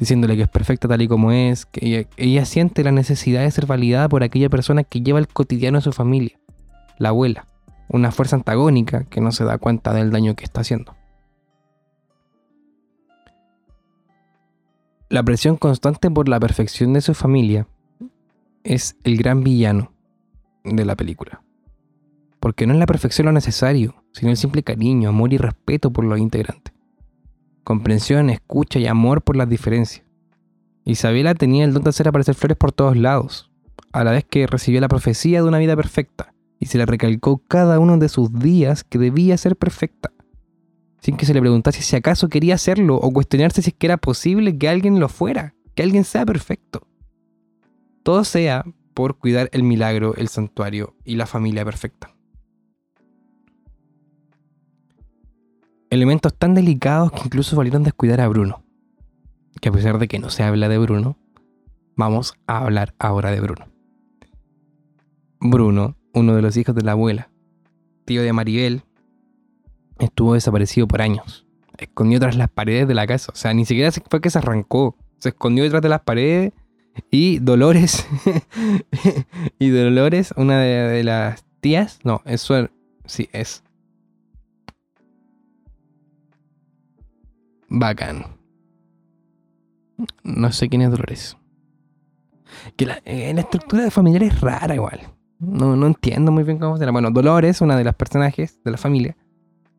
diciéndole 0.00 0.34
que 0.34 0.42
es 0.42 0.48
perfecta 0.48 0.88
tal 0.88 1.02
y 1.02 1.08
como 1.08 1.30
es, 1.30 1.66
que 1.66 2.08
ella, 2.16 2.44
siente 2.46 2.82
la 2.82 2.90
necesidad 2.90 3.42
de 3.42 3.50
ser 3.50 3.66
validada 3.66 4.08
por 4.08 4.24
aquella 4.24 4.48
persona 4.48 4.82
que 4.82 5.02
lleva 5.02 5.18
el 5.18 5.28
cotidiano 5.28 5.78
de 5.78 5.82
su 5.82 5.92
familia, 5.92 6.40
la 6.98 7.10
abuela, 7.10 7.46
una 7.88 8.10
fuerza 8.10 8.34
antagónica 8.34 9.04
que 9.04 9.20
no 9.20 9.30
se 9.30 9.44
da 9.44 9.58
cuenta 9.58 9.92
del 9.92 10.10
daño 10.10 10.34
que 10.34 10.44
está 10.44 10.62
haciendo. 10.62 10.96
La 15.10 15.22
presión 15.22 15.56
constante 15.56 16.10
por 16.10 16.28
la 16.28 16.40
perfección 16.40 16.94
de 16.94 17.02
su 17.02 17.14
familia 17.14 17.66
es 18.64 18.96
el 19.04 19.18
gran 19.18 19.42
villano 19.42 19.92
de 20.64 20.84
la 20.84 20.96
película. 20.96 21.42
Porque 22.38 22.66
no 22.66 22.72
es 22.72 22.78
la 22.78 22.86
perfección 22.86 23.26
lo 23.26 23.32
necesario, 23.32 24.02
sino 24.12 24.30
el 24.30 24.38
simple 24.38 24.62
cariño, 24.62 25.10
amor 25.10 25.34
y 25.34 25.36
respeto 25.36 25.92
por 25.92 26.04
los 26.04 26.18
integrantes. 26.18 26.72
Comprensión, 27.64 28.30
escucha 28.30 28.78
y 28.78 28.86
amor 28.86 29.22
por 29.22 29.36
las 29.36 29.48
diferencias. 29.48 30.04
Isabela 30.84 31.34
tenía 31.34 31.64
el 31.64 31.72
don 31.72 31.82
de 31.84 31.90
hacer 31.90 32.08
aparecer 32.08 32.34
flores 32.34 32.56
por 32.56 32.72
todos 32.72 32.96
lados, 32.96 33.50
a 33.92 34.04
la 34.04 34.12
vez 34.12 34.24
que 34.24 34.46
recibió 34.46 34.80
la 34.80 34.88
profecía 34.88 35.42
de 35.42 35.48
una 35.48 35.58
vida 35.58 35.76
perfecta, 35.76 36.34
y 36.58 36.66
se 36.66 36.78
le 36.78 36.86
recalcó 36.86 37.42
cada 37.48 37.78
uno 37.78 37.98
de 37.98 38.08
sus 38.08 38.32
días 38.32 38.84
que 38.84 38.98
debía 38.98 39.36
ser 39.36 39.56
perfecta, 39.56 40.12
sin 41.00 41.16
que 41.16 41.26
se 41.26 41.34
le 41.34 41.40
preguntase 41.40 41.82
si 41.82 41.96
acaso 41.96 42.28
quería 42.28 42.54
hacerlo 42.54 42.96
o 42.96 43.12
cuestionarse 43.12 43.62
si 43.62 43.70
es 43.70 43.76
que 43.76 43.86
era 43.86 43.96
posible 43.96 44.56
que 44.56 44.68
alguien 44.68 45.00
lo 45.00 45.08
fuera, 45.08 45.54
que 45.74 45.82
alguien 45.82 46.04
sea 46.04 46.26
perfecto. 46.26 46.86
Todo 48.02 48.24
sea 48.24 48.64
por 48.94 49.18
cuidar 49.18 49.48
el 49.52 49.62
milagro, 49.62 50.14
el 50.16 50.28
santuario 50.28 50.96
y 51.04 51.16
la 51.16 51.26
familia 51.26 51.64
perfecta. 51.64 52.14
Elementos 55.90 56.32
tan 56.34 56.54
delicados 56.54 57.12
que 57.12 57.22
incluso 57.24 57.56
valieron 57.56 57.82
descuidar 57.82 58.20
a 58.20 58.28
Bruno. 58.28 58.62
Que 59.60 59.68
a 59.68 59.72
pesar 59.72 59.98
de 59.98 60.08
que 60.08 60.18
no 60.18 60.30
se 60.30 60.44
habla 60.44 60.68
de 60.68 60.78
Bruno, 60.78 61.18
vamos 61.96 62.34
a 62.46 62.58
hablar 62.58 62.94
ahora 62.98 63.30
de 63.30 63.40
Bruno. 63.40 63.66
Bruno, 65.40 65.96
uno 66.14 66.34
de 66.34 66.42
los 66.42 66.56
hijos 66.56 66.74
de 66.74 66.82
la 66.82 66.92
abuela, 66.92 67.30
tío 68.04 68.22
de 68.22 68.32
Maribel, 68.32 68.82
estuvo 69.98 70.34
desaparecido 70.34 70.86
por 70.86 71.02
años. 71.02 71.46
Escondió 71.76 72.20
tras 72.20 72.36
las 72.36 72.50
paredes 72.50 72.86
de 72.86 72.94
la 72.94 73.06
casa. 73.06 73.32
O 73.32 73.36
sea, 73.36 73.52
ni 73.54 73.64
siquiera 73.64 73.90
fue 73.90 74.20
que 74.20 74.30
se 74.30 74.38
arrancó. 74.38 74.96
Se 75.18 75.30
escondió 75.30 75.64
detrás 75.64 75.82
de 75.82 75.88
las 75.88 76.02
paredes. 76.02 76.52
Y 77.10 77.38
Dolores. 77.38 78.06
y 79.58 79.70
Dolores, 79.70 80.34
una 80.36 80.60
de, 80.60 81.02
las 81.04 81.44
tías. 81.60 81.98
No, 82.04 82.20
es. 82.26 82.46
Sí, 83.06 83.28
es 83.32 83.64
Bacán. 87.70 88.26
No 90.24 90.50
sé 90.52 90.68
quién 90.68 90.82
es 90.82 90.90
Dolores. 90.90 91.36
Que 92.76 92.84
la, 92.84 92.96
estructura 93.04 93.84
de 93.84 93.90
familiar 93.90 94.24
es 94.24 94.40
rara 94.40 94.74
igual. 94.74 95.00
No, 95.38 95.76
no 95.76 95.86
entiendo 95.86 96.32
muy 96.32 96.42
bien 96.42 96.58
cómo 96.58 96.76
será. 96.76 96.90
Bueno, 96.90 97.10
Dolores, 97.10 97.60
una 97.60 97.76
de 97.76 97.84
las 97.84 97.94
personajes 97.94 98.60
de 98.64 98.70
la 98.72 98.76
familia, 98.76 99.16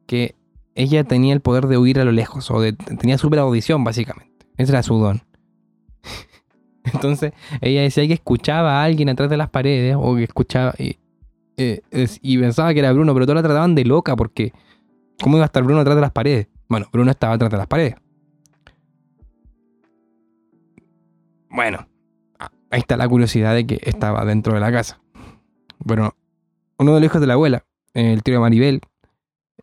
que 0.07 0.35
ella 0.73 1.03
tenía 1.03 1.33
el 1.33 1.41
poder 1.41 1.67
de 1.67 1.77
huir 1.77 1.99
a 1.99 2.05
lo 2.05 2.13
lejos, 2.13 2.49
o 2.49 2.61
de, 2.61 2.73
tenía 2.73 3.17
super 3.17 3.39
audición, 3.39 3.83
básicamente. 3.83 4.47
Ese 4.57 4.71
era 4.71 4.83
su 4.83 4.97
don. 4.97 5.21
Entonces, 6.85 7.33
ella 7.59 7.81
decía 7.81 8.07
que 8.07 8.13
escuchaba 8.13 8.81
a 8.81 8.85
alguien 8.85 9.09
atrás 9.09 9.29
de 9.29 9.37
las 9.37 9.49
paredes, 9.49 9.97
o 9.99 10.15
que 10.15 10.23
escuchaba. 10.23 10.73
Y, 10.77 10.97
eh, 11.57 11.81
y 12.21 12.37
pensaba 12.37 12.73
que 12.73 12.79
era 12.79 12.93
Bruno, 12.93 13.13
pero 13.13 13.25
todos 13.25 13.35
la 13.35 13.43
trataban 13.43 13.75
de 13.75 13.83
loca, 13.83 14.15
porque. 14.15 14.53
¿Cómo 15.21 15.37
iba 15.37 15.45
a 15.45 15.47
estar 15.47 15.61
Bruno 15.61 15.81
atrás 15.81 15.95
de 15.95 16.01
las 16.01 16.11
paredes? 16.11 16.47
Bueno, 16.71 16.87
Bruno 16.89 17.11
estaba 17.11 17.33
atrás 17.33 17.51
de 17.51 17.57
las 17.57 17.67
paredes. 17.67 17.95
Bueno, 21.49 21.85
ahí 22.69 22.79
está 22.79 22.95
la 22.95 23.09
curiosidad 23.09 23.53
de 23.53 23.67
que 23.67 23.81
estaba 23.81 24.23
dentro 24.23 24.53
de 24.53 24.61
la 24.61 24.71
casa. 24.71 25.01
Bueno, 25.79 26.15
uno 26.77 26.93
de 26.93 27.01
los 27.01 27.07
hijos 27.07 27.19
de 27.19 27.27
la 27.27 27.33
abuela, 27.33 27.65
el 27.93 28.23
tío 28.23 28.35
de 28.35 28.39
Maribel, 28.39 28.79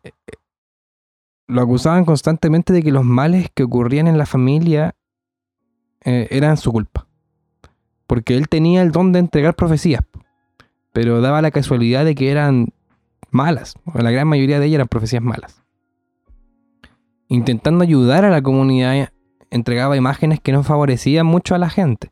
eh, 0.03 0.11
eh, 0.27 0.33
lo 1.47 1.63
acusaban 1.63 2.05
constantemente 2.05 2.73
de 2.73 2.83
que 2.83 2.91
los 2.91 3.03
males 3.03 3.49
que 3.55 3.63
ocurrían 3.63 4.07
en 4.07 4.19
la 4.19 4.27
familia 4.27 4.93
eh, 6.05 6.27
eran 6.29 6.57
su 6.57 6.71
culpa. 6.71 7.07
Porque 8.05 8.35
él 8.35 8.49
tenía 8.49 8.83
el 8.83 8.91
don 8.91 9.13
de 9.13 9.17
entregar 9.17 9.55
profecías, 9.55 10.03
pero 10.93 11.21
daba 11.21 11.41
la 11.41 11.49
casualidad 11.49 12.05
de 12.05 12.13
que 12.13 12.29
eran 12.29 12.67
malas, 13.31 13.73
o 13.85 13.97
la 13.97 14.11
gran 14.11 14.27
mayoría 14.27 14.59
de 14.59 14.67
ellas 14.67 14.75
eran 14.75 14.87
profecías 14.89 15.23
malas 15.23 15.58
intentando 17.29 17.83
ayudar 17.83 18.25
a 18.25 18.29
la 18.29 18.41
comunidad, 18.41 19.13
entregaba 19.51 19.95
imágenes 19.95 20.39
que 20.41 20.51
no 20.51 20.63
favorecían 20.63 21.25
mucho 21.25 21.55
a 21.55 21.59
la 21.59 21.69
gente. 21.69 22.11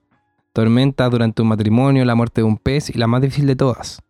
Tormenta 0.53 1.09
durante 1.09 1.41
un 1.41 1.49
matrimonio, 1.49 2.05
la 2.05 2.15
muerte 2.15 2.41
de 2.41 2.45
un 2.45 2.57
pez 2.57 2.89
y 2.89 2.93
la 2.93 3.07
más 3.07 3.21
difícil 3.21 3.47
de 3.47 3.55
todas. 3.55 4.01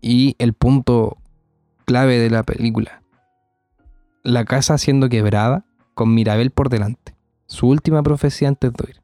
Y 0.00 0.36
el 0.38 0.52
punto 0.52 1.16
clave 1.84 2.18
de 2.18 2.30
la 2.30 2.42
película. 2.42 3.02
La 4.22 4.44
casa 4.44 4.76
siendo 4.76 5.08
quebrada 5.08 5.64
con 5.94 6.14
Mirabel 6.14 6.50
por 6.50 6.68
delante. 6.68 7.16
Su 7.46 7.68
última 7.68 8.02
profecía 8.02 8.48
antes 8.48 8.72
de 8.72 8.84
huir. 8.84 9.02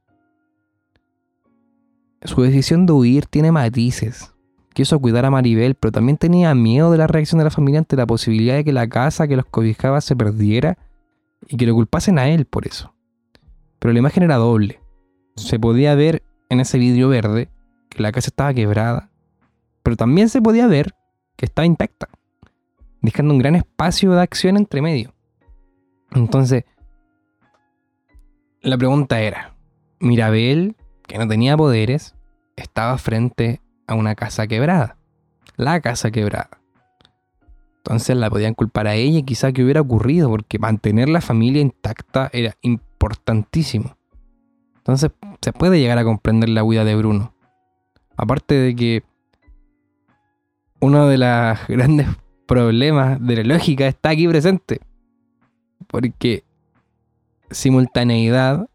Su 2.22 2.42
decisión 2.42 2.86
de 2.86 2.92
huir 2.92 3.26
tiene 3.26 3.52
matices. 3.52 4.32
Quiso 4.72 4.98
cuidar 4.98 5.24
a 5.24 5.30
Maribel, 5.30 5.76
pero 5.76 5.92
también 5.92 6.18
tenía 6.18 6.54
miedo 6.54 6.90
de 6.90 6.98
la 6.98 7.06
reacción 7.06 7.38
de 7.38 7.44
la 7.44 7.50
familia 7.50 7.78
ante 7.78 7.96
la 7.96 8.06
posibilidad 8.06 8.54
de 8.54 8.64
que 8.64 8.72
la 8.72 8.88
casa 8.88 9.28
que 9.28 9.36
los 9.36 9.46
cobijaba 9.46 10.00
se 10.00 10.16
perdiera 10.16 10.76
y 11.48 11.56
que 11.56 11.66
lo 11.66 11.74
culpasen 11.74 12.18
a 12.18 12.28
él 12.28 12.44
por 12.46 12.66
eso. 12.66 12.94
Pero 13.78 13.92
la 13.92 13.98
imagen 13.98 14.22
era 14.22 14.36
doble. 14.36 14.80
Se 15.36 15.58
podía 15.58 15.94
ver 15.94 16.22
en 16.48 16.60
ese 16.60 16.78
vidrio 16.78 17.08
verde 17.08 17.50
que 17.88 18.02
la 18.02 18.12
casa 18.12 18.28
estaba 18.28 18.54
quebrada, 18.54 19.10
pero 19.82 19.96
también 19.96 20.28
se 20.28 20.40
podía 20.40 20.66
ver 20.66 20.94
que 21.36 21.46
estaba 21.46 21.66
intacta, 21.66 22.08
dejando 23.00 23.34
un 23.34 23.40
gran 23.40 23.56
espacio 23.56 24.12
de 24.12 24.22
acción 24.22 24.56
entre 24.56 24.82
medio. 24.82 25.14
Entonces, 26.12 26.64
la 28.60 28.78
pregunta 28.78 29.20
era, 29.20 29.54
Mirabel, 30.00 30.76
que 31.06 31.18
no 31.18 31.28
tenía 31.28 31.56
poderes, 31.56 32.14
estaba 32.56 32.96
frente 32.98 33.60
a 33.86 33.94
una 33.94 34.14
casa 34.14 34.46
quebrada. 34.46 34.96
La 35.56 35.80
casa 35.80 36.10
quebrada. 36.10 36.63
Entonces 37.84 38.16
la 38.16 38.30
podían 38.30 38.54
culpar 38.54 38.86
a 38.86 38.94
ella 38.94 39.18
y 39.18 39.22
quizá 39.24 39.52
que 39.52 39.62
hubiera 39.62 39.82
ocurrido, 39.82 40.30
porque 40.30 40.58
mantener 40.58 41.10
la 41.10 41.20
familia 41.20 41.60
intacta 41.60 42.30
era 42.32 42.56
importantísimo. 42.62 43.98
Entonces 44.78 45.10
se 45.42 45.52
puede 45.52 45.78
llegar 45.78 45.98
a 45.98 46.04
comprender 46.04 46.48
la 46.48 46.64
huida 46.64 46.84
de 46.84 46.96
Bruno. 46.96 47.34
Aparte 48.16 48.54
de 48.54 48.74
que 48.74 49.02
uno 50.80 51.08
de 51.08 51.18
los 51.18 51.58
grandes 51.68 52.08
problemas 52.46 53.18
de 53.20 53.36
la 53.36 53.54
lógica 53.54 53.86
está 53.86 54.10
aquí 54.10 54.26
presente. 54.28 54.80
Porque 55.86 56.42
simultaneidad 57.50 58.66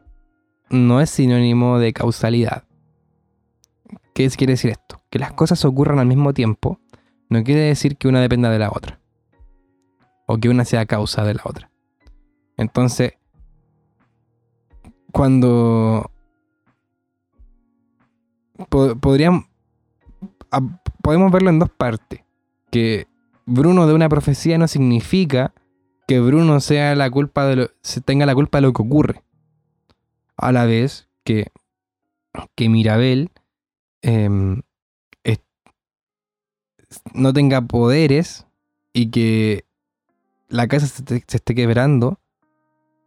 no 0.70 1.02
es 1.02 1.10
sinónimo 1.10 1.80
de 1.80 1.94
causalidad. 1.94 2.64
¿Qué 4.14 4.30
quiere 4.30 4.54
decir 4.54 4.70
esto? 4.70 5.02
Que 5.10 5.18
las 5.18 5.34
cosas 5.34 5.66
ocurran 5.66 5.98
al 5.98 6.06
mismo 6.06 6.32
tiempo 6.32 6.80
no 7.30 7.44
quiere 7.44 7.62
decir 7.62 7.98
que 7.98 8.08
una 8.08 8.22
dependa 8.22 8.50
de 8.50 8.60
la 8.60 8.70
otra. 8.70 9.00
O 10.28 10.38
que 10.38 10.50
una 10.50 10.66
sea 10.66 10.86
causa 10.86 11.24
de 11.24 11.34
la 11.36 11.42
otra. 11.46 11.72
Entonces, 12.58 13.14
cuando 15.12 16.12
podríamos 19.00 19.46
podemos 21.02 21.32
verlo 21.32 21.50
en 21.50 21.60
dos 21.60 21.70
partes. 21.70 22.22
Que 22.72 23.08
Bruno 23.46 23.88
de 23.88 23.94
una 23.94 24.10
profecía 24.10 24.58
no 24.58 24.68
significa 24.68 25.54
que 26.08 26.20
Bruno 26.20 26.60
sea 26.60 26.96
la 26.96 27.10
culpa 27.10 27.46
de 27.46 27.56
lo, 27.56 27.68
tenga 28.06 28.26
la 28.26 28.36
culpa 28.36 28.58
de 28.58 28.62
lo 28.64 28.74
que 28.74 28.82
ocurre. 28.82 29.24
A 30.38 30.52
la 30.52 30.66
vez 30.66 31.10
que, 31.24 31.52
que 32.56 32.70
Mirabel 32.70 33.32
em, 34.02 34.62
no 37.14 37.34
tenga 37.34 37.62
poderes 37.62 38.46
y 38.94 39.12
que 39.12 39.66
la 40.48 40.68
casa 40.68 40.88
se, 40.88 41.24
esté 41.28 41.56
quebrando, 41.56 42.20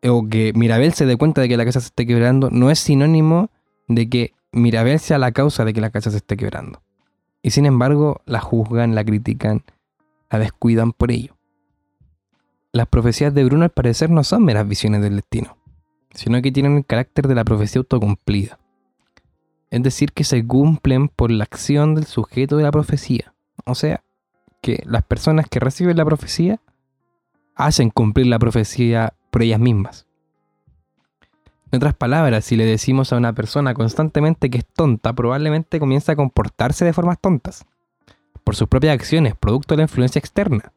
o 0.04 0.28
que 0.28 0.52
Mirabel 0.54 0.92
se 0.94 1.06
dé 1.06 1.16
cuenta 1.16 1.40
de 1.40 1.48
que 1.48 1.56
la 1.56 1.64
casa 1.64 1.80
se 1.80 1.86
esté 1.86 2.06
quebrando, 2.06 2.50
no 2.50 2.70
es 2.70 2.78
sinónimo 2.78 3.50
de 3.88 4.08
que 4.08 4.34
Mirabel 4.52 4.98
sea 5.00 5.18
la 5.18 5.32
causa 5.32 5.64
de 5.64 5.72
que 5.72 5.80
la 5.80 5.90
casa 5.90 6.10
se 6.10 6.18
esté 6.18 6.36
quebrando. 6.36 6.82
Y 7.42 7.50
sin 7.50 7.66
embargo, 7.66 8.20
la 8.24 8.40
juzgan, 8.40 8.94
la 8.94 9.04
critican, 9.04 9.64
la 10.30 10.38
descuidan 10.38 10.92
por 10.92 11.10
ello. 11.10 11.36
Las 12.72 12.86
profecías 12.86 13.34
de 13.34 13.44
Bruno 13.44 13.64
al 13.64 13.70
parecer 13.70 14.10
no 14.10 14.24
son 14.24 14.44
meras 14.44 14.66
visiones 14.66 15.02
del 15.02 15.16
destino, 15.16 15.58
sino 16.14 16.40
que 16.40 16.52
tienen 16.52 16.76
el 16.76 16.86
carácter 16.86 17.26
de 17.26 17.34
la 17.34 17.44
profecía 17.44 17.80
autocumplida. 17.80 18.58
Es 19.70 19.82
decir, 19.82 20.12
que 20.12 20.24
se 20.24 20.46
cumplen 20.46 21.08
por 21.08 21.30
la 21.30 21.44
acción 21.44 21.94
del 21.94 22.06
sujeto 22.06 22.56
de 22.56 22.62
la 22.62 22.70
profecía. 22.70 23.31
O 23.64 23.74
sea, 23.74 24.02
que 24.60 24.82
las 24.86 25.02
personas 25.02 25.46
que 25.48 25.60
reciben 25.60 25.96
la 25.96 26.04
profecía 26.04 26.60
hacen 27.54 27.90
cumplir 27.90 28.26
la 28.26 28.38
profecía 28.38 29.14
por 29.30 29.42
ellas 29.42 29.60
mismas. 29.60 30.06
En 31.70 31.78
otras 31.78 31.94
palabras, 31.94 32.44
si 32.44 32.56
le 32.56 32.66
decimos 32.66 33.12
a 33.12 33.16
una 33.16 33.32
persona 33.32 33.72
constantemente 33.72 34.50
que 34.50 34.58
es 34.58 34.66
tonta, 34.66 35.14
probablemente 35.14 35.80
comienza 35.80 36.12
a 36.12 36.16
comportarse 36.16 36.84
de 36.84 36.92
formas 36.92 37.18
tontas, 37.18 37.64
por 38.44 38.54
sus 38.54 38.68
propias 38.68 38.94
acciones, 38.94 39.34
producto 39.34 39.74
de 39.74 39.78
la 39.78 39.84
influencia 39.84 40.18
externa. 40.18 40.72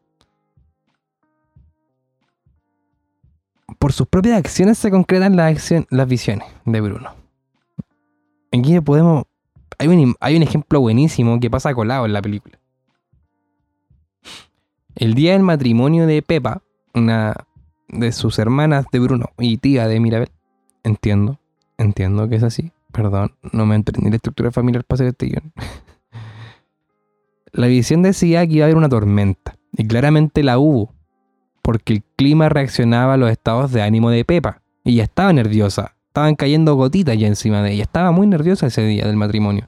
Por 3.78 3.92
sus 3.92 4.08
propias 4.08 4.38
acciones 4.38 4.78
se 4.78 4.90
concretan 4.90 5.36
las, 5.36 5.74
las 5.90 6.08
visiones 6.08 6.48
de 6.64 6.82
Bruno. 6.82 7.14
Aquí 8.52 8.80
podemos... 8.80 9.26
Hay 9.78 9.90
un, 9.90 10.16
hay 10.22 10.38
un 10.38 10.44
ejemplo 10.44 10.80
buenísimo 10.80 11.38
que 11.42 11.50
pasa 11.50 11.74
colado 11.74 12.06
en 12.06 12.14
la 12.14 12.22
película. 12.22 12.58
El 14.96 15.14
día 15.14 15.34
del 15.34 15.44
matrimonio 15.44 16.08
de 16.08 16.22
Pepa, 16.22 16.62
una 16.94 17.36
de 17.90 18.14
sus 18.14 18.40
hermanas 18.40 18.86
de 18.94 19.00
Bruno 19.00 19.26
y 19.38 19.58
tía 19.58 19.90
de 19.90 20.00
Mirabel, 20.00 20.30
entiendo, 20.84 21.38
entiendo 21.78 22.30
que 22.30 22.36
es 22.36 22.44
así. 22.44 22.72
Perdón, 22.94 23.34
no 23.52 23.66
me 23.66 23.76
entendí 23.76 24.10
la 24.10 24.16
estructura 24.16 24.52
familiar 24.52 24.86
para 24.86 24.96
hacer 24.96 25.08
este 25.08 25.26
guion. 25.26 25.52
la 27.52 27.68
visión 27.68 28.04
decía 28.04 28.48
que 28.48 28.54
iba 28.54 28.64
a 28.64 28.68
haber 28.68 28.78
una 28.78 28.88
tormenta, 28.88 29.58
y 29.74 29.86
claramente 29.86 30.44
la 30.44 30.60
hubo, 30.60 30.94
porque 31.62 31.92
el 31.92 32.04
clima 32.16 32.48
reaccionaba 32.48 33.16
a 33.16 33.18
los 33.18 33.30
estados 33.30 33.74
de 33.74 33.82
ánimo 33.82 34.12
de 34.12 34.24
Pepa, 34.24 34.62
y 34.86 34.96
ya 34.96 35.04
estaba 35.04 35.34
nerviosa, 35.34 35.98
estaban 36.08 36.36
cayendo 36.36 36.76
gotitas 36.76 37.18
ya 37.18 37.28
encima 37.28 37.62
de 37.62 37.74
ella, 37.74 37.84
estaba 37.84 38.12
muy 38.12 38.28
nerviosa 38.28 38.68
ese 38.68 38.86
día 38.86 39.06
del 39.06 39.18
matrimonio. 39.18 39.68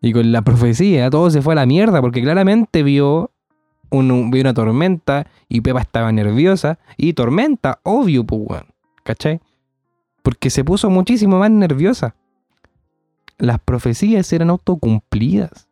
Y 0.00 0.14
con 0.14 0.32
la 0.32 0.40
profecía 0.40 1.10
todo 1.10 1.28
se 1.28 1.42
fue 1.42 1.52
a 1.52 1.56
la 1.56 1.66
mierda, 1.66 2.00
porque 2.00 2.22
claramente 2.22 2.82
vio, 2.82 3.32
vio 3.90 4.40
una 4.40 4.54
tormenta 4.54 5.26
y 5.48 5.60
Pepa 5.60 5.80
estaba 5.80 6.12
nerviosa, 6.12 6.78
y 6.96 7.12
tormenta, 7.12 7.80
obvio, 7.82 8.24
pues, 8.24 8.62
¿cachai? 9.02 9.40
porque 10.26 10.50
se 10.50 10.64
puso 10.64 10.90
muchísimo 10.90 11.38
más 11.38 11.52
nerviosa. 11.52 12.16
Las 13.38 13.60
profecías 13.60 14.32
eran 14.32 14.50
autocumplidas. 14.50 15.68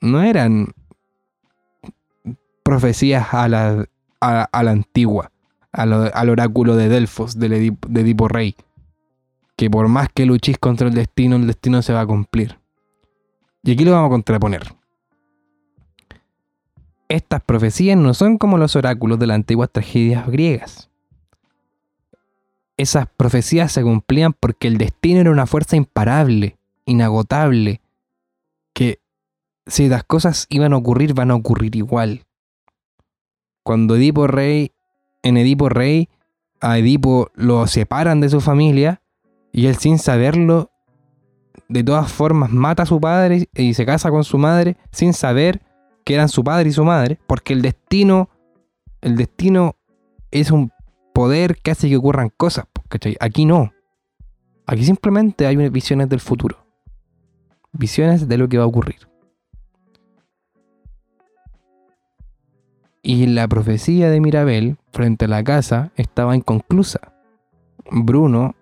No 0.00 0.22
eran 0.22 0.74
profecías 2.64 3.32
a 3.32 3.48
la, 3.48 3.86
a, 4.20 4.62
la 4.64 4.70
antigua, 4.72 5.30
al 5.70 6.28
oráculo 6.28 6.74
de 6.74 6.88
Delfos, 6.88 7.38
de 7.38 7.76
Edipo, 7.94 8.26
Rey. 8.26 8.56
Que 9.54 9.70
por 9.70 9.86
más 9.86 10.08
que 10.12 10.26
luchís 10.26 10.58
contra 10.58 10.88
el 10.88 10.94
destino, 10.94 11.36
el 11.36 11.46
destino 11.46 11.80
se 11.80 11.92
va 11.92 12.00
a 12.00 12.06
cumplir. 12.08 12.58
Y 13.62 13.70
aquí 13.70 13.84
lo 13.84 13.92
vamos 13.92 14.08
a 14.08 14.10
contraponer. 14.10 14.64
Estas 17.08 17.42
profecías 17.42 17.96
no 17.96 18.14
son 18.14 18.38
como 18.38 18.58
los 18.58 18.76
oráculos 18.76 19.18
de 19.18 19.26
las 19.26 19.36
antiguas 19.36 19.70
tragedias 19.70 20.26
griegas 20.28 20.90
esas 22.76 23.06
profecías 23.16 23.72
se 23.72 23.82
cumplían 23.82 24.32
porque 24.32 24.68
el 24.68 24.78
destino 24.78 25.20
era 25.20 25.30
una 25.30 25.46
fuerza 25.46 25.76
imparable, 25.76 26.58
inagotable, 26.84 27.80
que 28.74 29.00
si 29.66 29.88
las 29.88 30.04
cosas 30.04 30.46
iban 30.50 30.72
a 30.72 30.76
ocurrir, 30.76 31.14
van 31.14 31.30
a 31.30 31.34
ocurrir 31.34 31.74
igual. 31.76 32.26
Cuando 33.62 33.96
Edipo 33.96 34.26
Rey, 34.26 34.72
en 35.22 35.36
Edipo 35.38 35.68
Rey, 35.68 36.08
a 36.60 36.78
Edipo 36.78 37.30
lo 37.34 37.66
separan 37.66 38.20
de 38.20 38.28
su 38.28 38.40
familia 38.40 39.02
y 39.52 39.66
él 39.66 39.76
sin 39.76 39.98
saberlo, 39.98 40.70
de 41.68 41.82
todas 41.82 42.12
formas 42.12 42.50
mata 42.52 42.84
a 42.84 42.86
su 42.86 43.00
padre 43.00 43.48
y 43.54 43.74
se 43.74 43.86
casa 43.86 44.10
con 44.10 44.22
su 44.22 44.38
madre 44.38 44.76
sin 44.92 45.14
saber 45.14 45.62
que 46.06 46.14
eran 46.14 46.28
su 46.28 46.44
padre 46.44 46.68
y 46.68 46.72
su 46.72 46.84
madre, 46.84 47.18
porque 47.26 47.52
el 47.52 47.62
destino, 47.62 48.30
el 49.00 49.16
destino 49.16 49.74
es 50.30 50.52
un 50.52 50.70
poder 51.12 51.56
que 51.56 51.72
hace 51.72 51.88
que 51.88 51.96
ocurran 51.96 52.30
cosas. 52.36 52.66
Aquí 53.18 53.44
no. 53.44 53.72
Aquí 54.66 54.84
simplemente 54.84 55.48
hay 55.48 55.56
visiones 55.68 56.08
del 56.08 56.20
futuro. 56.20 56.64
Visiones 57.72 58.28
de 58.28 58.38
lo 58.38 58.48
que 58.48 58.56
va 58.56 58.62
a 58.62 58.68
ocurrir. 58.68 59.08
Y 63.02 63.26
la 63.26 63.48
profecía 63.48 64.08
de 64.08 64.20
Mirabel 64.20 64.76
frente 64.92 65.24
a 65.24 65.28
la 65.28 65.42
casa 65.42 65.90
estaba 65.96 66.36
inconclusa. 66.36 67.00
Bruno 67.90 68.54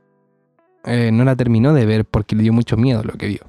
eh, 0.85 1.11
no 1.13 1.25
la 1.25 1.37
terminó 1.37 1.75
de 1.75 1.85
ver 1.85 2.07
porque 2.07 2.37
le 2.37 2.43
dio 2.43 2.55
mucho 2.55 2.79
miedo 2.79 3.03
lo 3.05 3.13
que 3.13 3.29
vio. 3.29 3.41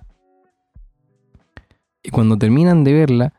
Y 2.04 2.10
cuando 2.10 2.38
terminan 2.38 2.84
de 2.84 2.92
verla, 2.92 3.34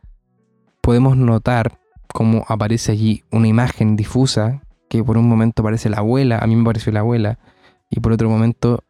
podemos 0.86 1.16
notar 1.16 1.80
cómo 2.06 2.44
aparece 2.46 2.92
allí 2.92 3.24
una 3.32 3.48
imagen 3.48 3.96
difusa 3.96 4.62
que 4.88 5.02
por 5.02 5.18
un 5.18 5.28
momento 5.28 5.64
parece 5.64 5.90
la 5.90 5.96
abuela, 5.96 6.38
a 6.38 6.46
mí 6.46 6.54
me 6.54 6.64
pareció 6.64 6.92
la 6.92 7.00
abuela, 7.00 7.40
y 7.90 7.98
por 7.98 8.12
otro 8.12 8.30
momento 8.30 8.84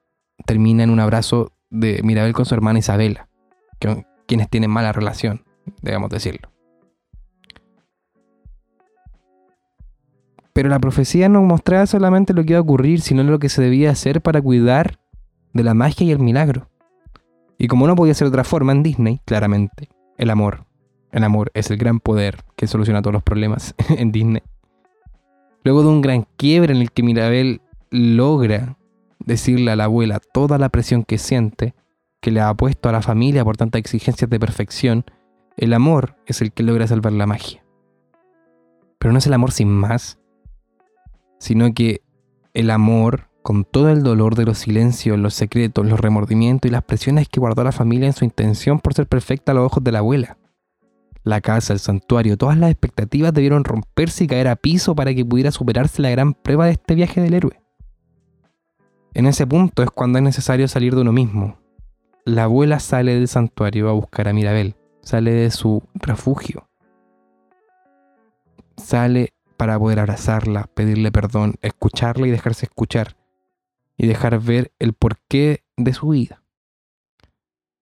termina 0.44 0.82
en 0.82 0.90
un 0.90 1.00
abrazo 1.00 1.52
de 1.70 2.02
Mirabel 2.04 2.34
con 2.34 2.44
su 2.44 2.54
hermana 2.54 2.80
Isabela, 2.80 3.30
que, 3.78 4.04
quienes 4.26 4.50
tienen 4.50 4.70
mala 4.70 4.92
relación, 4.92 5.46
debemos 5.80 6.10
decirlo. 6.10 6.50
Pero 10.52 10.68
la 10.68 10.80
profecía 10.80 11.30
no 11.30 11.40
mostraba 11.44 11.86
solamente 11.86 12.34
lo 12.34 12.44
que 12.44 12.50
iba 12.50 12.58
a 12.58 12.62
ocurrir, 12.62 13.00
sino 13.00 13.22
lo 13.22 13.38
que 13.38 13.48
se 13.48 13.62
debía 13.62 13.90
hacer 13.90 14.20
para 14.20 14.42
cuidar 14.42 14.98
de 15.54 15.64
la 15.64 15.72
magia 15.72 16.06
y 16.06 16.10
el 16.10 16.18
milagro. 16.18 16.68
Y 17.56 17.68
como 17.68 17.86
no 17.86 17.96
podía 17.96 18.12
ser 18.12 18.26
de 18.26 18.32
otra 18.32 18.44
forma 18.44 18.72
en 18.72 18.82
Disney, 18.82 19.22
claramente, 19.24 19.88
el 20.18 20.28
amor. 20.28 20.65
El 21.16 21.24
amor 21.24 21.50
es 21.54 21.70
el 21.70 21.78
gran 21.78 21.98
poder 21.98 22.44
que 22.56 22.66
soluciona 22.66 23.00
todos 23.00 23.14
los 23.14 23.22
problemas 23.22 23.74
en 23.88 24.12
Disney. 24.12 24.42
Luego 25.64 25.80
de 25.80 25.88
un 25.88 26.02
gran 26.02 26.26
quiebre 26.36 26.74
en 26.74 26.82
el 26.82 26.92
que 26.92 27.02
Mirabel 27.02 27.62
logra 27.90 28.76
decirle 29.18 29.70
a 29.70 29.76
la 29.76 29.84
abuela 29.84 30.20
toda 30.20 30.58
la 30.58 30.68
presión 30.68 31.04
que 31.04 31.16
siente, 31.16 31.74
que 32.20 32.30
le 32.30 32.42
ha 32.42 32.52
puesto 32.52 32.90
a 32.90 32.92
la 32.92 33.00
familia 33.00 33.46
por 33.46 33.56
tantas 33.56 33.78
exigencias 33.78 34.28
de 34.28 34.38
perfección, 34.38 35.06
el 35.56 35.72
amor 35.72 36.16
es 36.26 36.42
el 36.42 36.52
que 36.52 36.62
logra 36.62 36.86
salvar 36.86 37.14
la 37.14 37.24
magia. 37.24 37.64
Pero 38.98 39.10
no 39.10 39.18
es 39.18 39.26
el 39.26 39.32
amor 39.32 39.52
sin 39.52 39.70
más, 39.70 40.18
sino 41.38 41.72
que 41.72 42.02
el 42.52 42.70
amor, 42.70 43.30
con 43.40 43.64
todo 43.64 43.88
el 43.88 44.02
dolor 44.02 44.34
de 44.34 44.44
los 44.44 44.58
silencios, 44.58 45.18
los 45.18 45.32
secretos, 45.32 45.86
los 45.86 45.98
remordimientos 45.98 46.68
y 46.68 46.72
las 46.72 46.84
presiones 46.84 47.26
que 47.26 47.40
guardó 47.40 47.64
la 47.64 47.72
familia 47.72 48.06
en 48.06 48.12
su 48.12 48.26
intención 48.26 48.80
por 48.80 48.92
ser 48.92 49.06
perfecta 49.06 49.52
a 49.52 49.54
los 49.54 49.64
ojos 49.64 49.82
de 49.82 49.92
la 49.92 50.00
abuela. 50.00 50.36
La 51.26 51.40
casa, 51.40 51.72
el 51.72 51.80
santuario, 51.80 52.36
todas 52.36 52.56
las 52.56 52.70
expectativas 52.70 53.34
debieron 53.34 53.64
romperse 53.64 54.22
y 54.22 54.26
caer 54.28 54.46
a 54.46 54.54
piso 54.54 54.94
para 54.94 55.12
que 55.12 55.24
pudiera 55.24 55.50
superarse 55.50 56.00
la 56.00 56.10
gran 56.10 56.34
prueba 56.34 56.66
de 56.66 56.70
este 56.70 56.94
viaje 56.94 57.20
del 57.20 57.34
héroe. 57.34 57.60
En 59.12 59.26
ese 59.26 59.44
punto 59.44 59.82
es 59.82 59.90
cuando 59.90 60.18
es 60.18 60.22
necesario 60.22 60.68
salir 60.68 60.94
de 60.94 61.00
uno 61.00 61.12
mismo. 61.12 61.58
La 62.24 62.44
abuela 62.44 62.78
sale 62.78 63.16
del 63.16 63.26
santuario 63.26 63.88
a 63.88 63.92
buscar 63.92 64.28
a 64.28 64.32
Mirabel, 64.32 64.76
sale 65.02 65.32
de 65.32 65.50
su 65.50 65.82
refugio. 65.94 66.68
Sale 68.76 69.32
para 69.56 69.80
poder 69.80 69.98
abrazarla, 69.98 70.70
pedirle 70.74 71.10
perdón, 71.10 71.56
escucharla 71.60 72.28
y 72.28 72.30
dejarse 72.30 72.66
escuchar. 72.66 73.16
Y 73.96 74.06
dejar 74.06 74.38
ver 74.38 74.70
el 74.78 74.92
porqué 74.92 75.64
de 75.76 75.92
su 75.92 76.10
vida. 76.10 76.44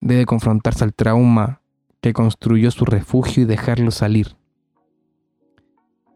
Debe 0.00 0.24
confrontarse 0.24 0.82
al 0.82 0.94
trauma 0.94 1.60
que 2.04 2.12
construyó 2.12 2.70
su 2.70 2.84
refugio 2.84 3.44
y 3.44 3.46
dejarlo 3.46 3.90
salir. 3.90 4.36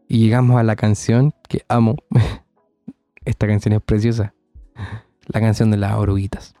Y 0.07 0.19
llegamos 0.19 0.59
a 0.59 0.63
la 0.63 0.75
canción 0.75 1.33
que 1.47 1.65
amo. 1.67 1.95
Esta 3.25 3.47
canción 3.47 3.73
es 3.73 3.81
preciosa. 3.81 4.35
La 5.25 5.39
canción 5.39 5.71
de 5.71 5.77
las 5.77 5.95
oruguitas. 5.95 6.53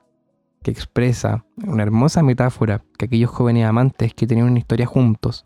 Que 0.63 0.71
expresa 0.71 1.45
una 1.63 1.83
hermosa 1.83 2.23
metáfora 2.23 2.83
que 2.97 3.05
aquellos 3.05 3.29
jóvenes 3.29 3.67
amantes 3.67 4.15
que 4.15 4.25
tenían 4.25 4.47
una 4.47 4.57
historia 4.57 4.87
juntos, 4.87 5.45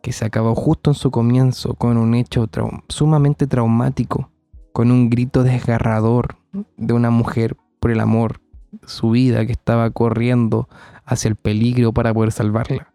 que 0.00 0.12
se 0.12 0.24
acabó 0.24 0.54
justo 0.54 0.92
en 0.92 0.94
su 0.94 1.10
comienzo 1.10 1.74
con 1.74 1.96
un 1.96 2.14
hecho 2.14 2.48
sumamente 2.88 3.48
traumático, 3.48 4.30
con 4.72 4.92
un 4.92 5.10
grito 5.10 5.42
desgarrador 5.42 6.36
de 6.76 6.94
una 6.94 7.10
mujer 7.10 7.56
por 7.80 7.90
el 7.90 7.98
amor, 7.98 8.40
su 8.86 9.10
vida 9.10 9.44
que 9.44 9.52
estaba 9.52 9.90
corriendo 9.90 10.68
hacia 11.04 11.28
el 11.28 11.36
peligro 11.36 11.92
para 11.92 12.12
poder 12.12 12.32
salvarla. 12.32 12.90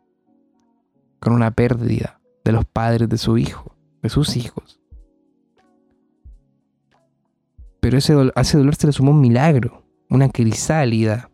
con 1.20 1.34
una 1.34 1.52
pérdida 1.52 2.22
de 2.46 2.54
los 2.54 2.64
padres 2.64 3.10
de 3.10 3.18
su 3.18 3.38
hijo, 3.38 3.76
de 4.02 4.08
sus 4.08 4.38
hijos. 4.38 4.80
Pero 7.82 7.98
ese 7.98 8.14
a 8.36 8.42
ese 8.42 8.58
dolor 8.58 8.76
se 8.76 8.88
le 8.88 8.94
sumó 8.94 9.12
un 9.12 9.20
milagro, 9.20 9.84
una 10.10 10.30
crisálida 10.30 11.30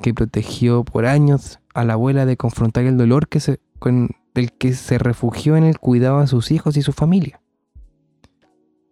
que 0.00 0.14
protegió 0.14 0.84
por 0.84 1.06
años 1.06 1.60
a 1.74 1.84
la 1.84 1.94
abuela 1.94 2.24
de 2.26 2.36
confrontar 2.36 2.84
el 2.84 2.96
dolor 2.96 3.28
que 3.28 3.40
se, 3.40 3.60
con, 3.78 4.10
del 4.34 4.52
que 4.52 4.72
se 4.72 4.98
refugió 4.98 5.56
en 5.56 5.64
el 5.64 5.78
cuidado 5.78 6.20
de 6.20 6.26
sus 6.26 6.50
hijos 6.50 6.76
y 6.76 6.82
su 6.82 6.92
familia. 6.92 7.40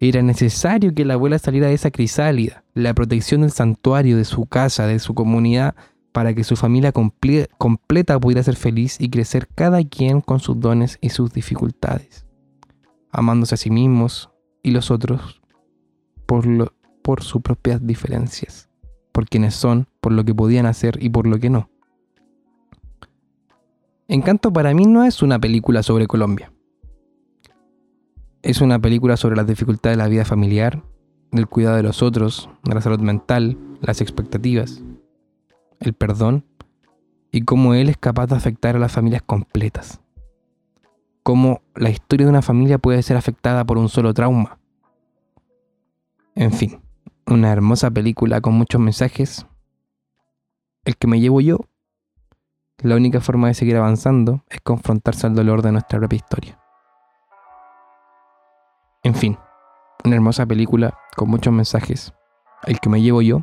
Era 0.00 0.22
necesario 0.22 0.94
que 0.94 1.04
la 1.04 1.14
abuela 1.14 1.38
saliera 1.38 1.68
de 1.68 1.74
esa 1.74 1.90
crisálida, 1.90 2.64
la 2.74 2.92
protección 2.92 3.42
del 3.42 3.52
santuario, 3.52 4.16
de 4.16 4.24
su 4.24 4.46
casa, 4.46 4.86
de 4.86 4.98
su 4.98 5.14
comunidad, 5.14 5.74
para 6.14 6.32
que 6.32 6.44
su 6.44 6.54
familia 6.54 6.92
completa 6.92 8.20
pudiera 8.20 8.44
ser 8.44 8.54
feliz 8.54 9.00
y 9.00 9.10
crecer 9.10 9.48
cada 9.52 9.82
quien 9.82 10.20
con 10.20 10.38
sus 10.38 10.60
dones 10.60 10.96
y 11.00 11.08
sus 11.08 11.32
dificultades, 11.32 12.24
amándose 13.10 13.56
a 13.56 13.58
sí 13.58 13.68
mismos 13.68 14.30
y 14.62 14.70
los 14.70 14.92
otros 14.92 15.42
por, 16.24 16.72
por 17.02 17.24
sus 17.24 17.42
propias 17.42 17.84
diferencias, 17.84 18.70
por 19.10 19.28
quienes 19.28 19.56
son, 19.56 19.88
por 20.00 20.12
lo 20.12 20.24
que 20.24 20.32
podían 20.32 20.66
hacer 20.66 21.02
y 21.02 21.08
por 21.08 21.26
lo 21.26 21.40
que 21.40 21.50
no. 21.50 21.68
Encanto 24.06 24.52
para 24.52 24.72
mí 24.72 24.86
no 24.86 25.02
es 25.02 25.20
una 25.20 25.40
película 25.40 25.82
sobre 25.82 26.06
Colombia. 26.06 26.52
Es 28.40 28.60
una 28.60 28.78
película 28.78 29.16
sobre 29.16 29.34
las 29.34 29.48
dificultades 29.48 29.98
de 29.98 30.04
la 30.04 30.08
vida 30.08 30.24
familiar, 30.24 30.80
del 31.32 31.48
cuidado 31.48 31.74
de 31.74 31.82
los 31.82 32.04
otros, 32.04 32.48
de 32.62 32.72
la 32.72 32.80
salud 32.80 33.00
mental, 33.00 33.58
las 33.80 34.00
expectativas, 34.00 34.80
el 35.88 35.94
perdón 35.94 36.44
y 37.30 37.42
cómo 37.42 37.74
él 37.74 37.88
es 37.88 37.96
capaz 37.96 38.26
de 38.26 38.36
afectar 38.36 38.76
a 38.76 38.78
las 38.78 38.92
familias 38.92 39.22
completas. 39.22 40.00
Cómo 41.22 41.62
la 41.74 41.90
historia 41.90 42.26
de 42.26 42.30
una 42.30 42.42
familia 42.42 42.78
puede 42.78 43.02
ser 43.02 43.16
afectada 43.16 43.64
por 43.64 43.78
un 43.78 43.88
solo 43.88 44.12
trauma. 44.14 44.58
En 46.34 46.52
fin, 46.52 46.80
una 47.26 47.50
hermosa 47.52 47.90
película 47.90 48.40
con 48.40 48.54
muchos 48.54 48.80
mensajes. 48.80 49.46
El 50.84 50.96
que 50.96 51.06
me 51.06 51.20
llevo 51.20 51.40
yo 51.40 51.60
la 52.78 52.96
única 52.96 53.20
forma 53.20 53.48
de 53.48 53.54
seguir 53.54 53.76
avanzando 53.76 54.44
es 54.50 54.60
confrontarse 54.60 55.26
al 55.26 55.34
dolor 55.34 55.62
de 55.62 55.72
nuestra 55.72 55.98
propia 55.98 56.16
historia. 56.16 56.58
En 59.02 59.14
fin, 59.14 59.38
una 60.04 60.16
hermosa 60.16 60.44
película 60.44 60.98
con 61.16 61.30
muchos 61.30 61.52
mensajes. 61.52 62.12
El 62.66 62.80
que 62.80 62.90
me 62.90 63.00
llevo 63.00 63.22
yo. 63.22 63.42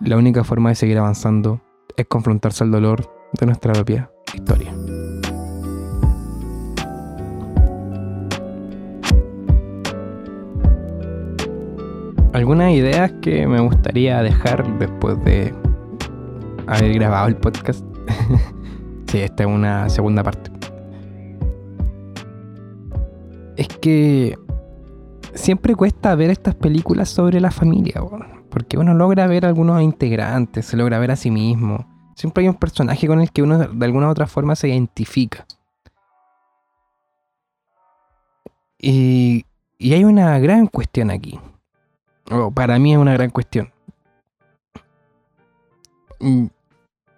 La 0.00 0.16
única 0.16 0.44
forma 0.44 0.68
de 0.68 0.76
seguir 0.76 0.96
avanzando 0.98 1.60
es 1.96 2.06
confrontarse 2.06 2.62
al 2.62 2.70
dolor 2.70 3.10
de 3.32 3.46
nuestra 3.46 3.72
propia 3.72 4.08
historia. 4.32 4.72
Algunas 12.32 12.72
ideas 12.72 13.10
que 13.20 13.44
me 13.48 13.60
gustaría 13.60 14.22
dejar 14.22 14.78
después 14.78 15.22
de 15.24 15.52
haber 16.68 16.92
grabado 16.94 17.26
el 17.26 17.36
podcast. 17.36 17.84
sí, 19.08 19.18
esta 19.18 19.42
es 19.42 19.48
una 19.48 19.88
segunda 19.88 20.22
parte. 20.22 20.52
Es 23.56 23.66
que 23.66 24.38
siempre 25.34 25.74
cuesta 25.74 26.14
ver 26.14 26.30
estas 26.30 26.54
películas 26.54 27.08
sobre 27.08 27.40
la 27.40 27.50
familia, 27.50 28.00
porque 28.58 28.76
uno 28.76 28.92
logra 28.92 29.28
ver 29.28 29.44
a 29.44 29.48
algunos 29.48 29.80
integrantes, 29.80 30.66
se 30.66 30.76
logra 30.76 30.98
ver 30.98 31.12
a 31.12 31.16
sí 31.16 31.30
mismo. 31.30 31.86
Siempre 32.16 32.42
hay 32.42 32.48
un 32.48 32.56
personaje 32.56 33.06
con 33.06 33.20
el 33.20 33.30
que 33.30 33.40
uno 33.40 33.56
de 33.56 33.86
alguna 33.86 34.08
u 34.08 34.10
otra 34.10 34.26
forma 34.26 34.56
se 34.56 34.68
identifica. 34.68 35.46
Y, 38.80 39.44
y 39.78 39.94
hay 39.94 40.02
una 40.02 40.36
gran 40.40 40.66
cuestión 40.66 41.12
aquí. 41.12 41.38
O 42.32 42.50
para 42.50 42.80
mí 42.80 42.92
es 42.92 42.98
una 42.98 43.12
gran 43.12 43.30
cuestión. 43.30 43.70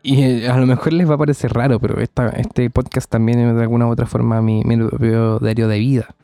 Y 0.02 0.22
eh, 0.22 0.46
a 0.50 0.58
lo 0.58 0.66
mejor 0.66 0.92
les 0.92 1.08
va 1.08 1.14
a 1.14 1.18
parecer 1.18 1.54
raro, 1.54 1.80
pero 1.80 1.98
este 2.00 2.68
podcast 2.68 3.10
también 3.10 3.38
es 3.38 3.56
de 3.56 3.62
alguna 3.62 3.86
u 3.86 3.90
otra 3.90 4.04
forma 4.04 4.42
mi, 4.42 4.62
mi 4.64 4.76
diario 4.76 5.68
de 5.68 5.78
vida. 5.78 6.14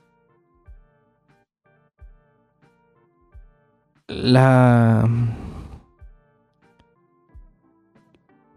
La. 4.09 5.09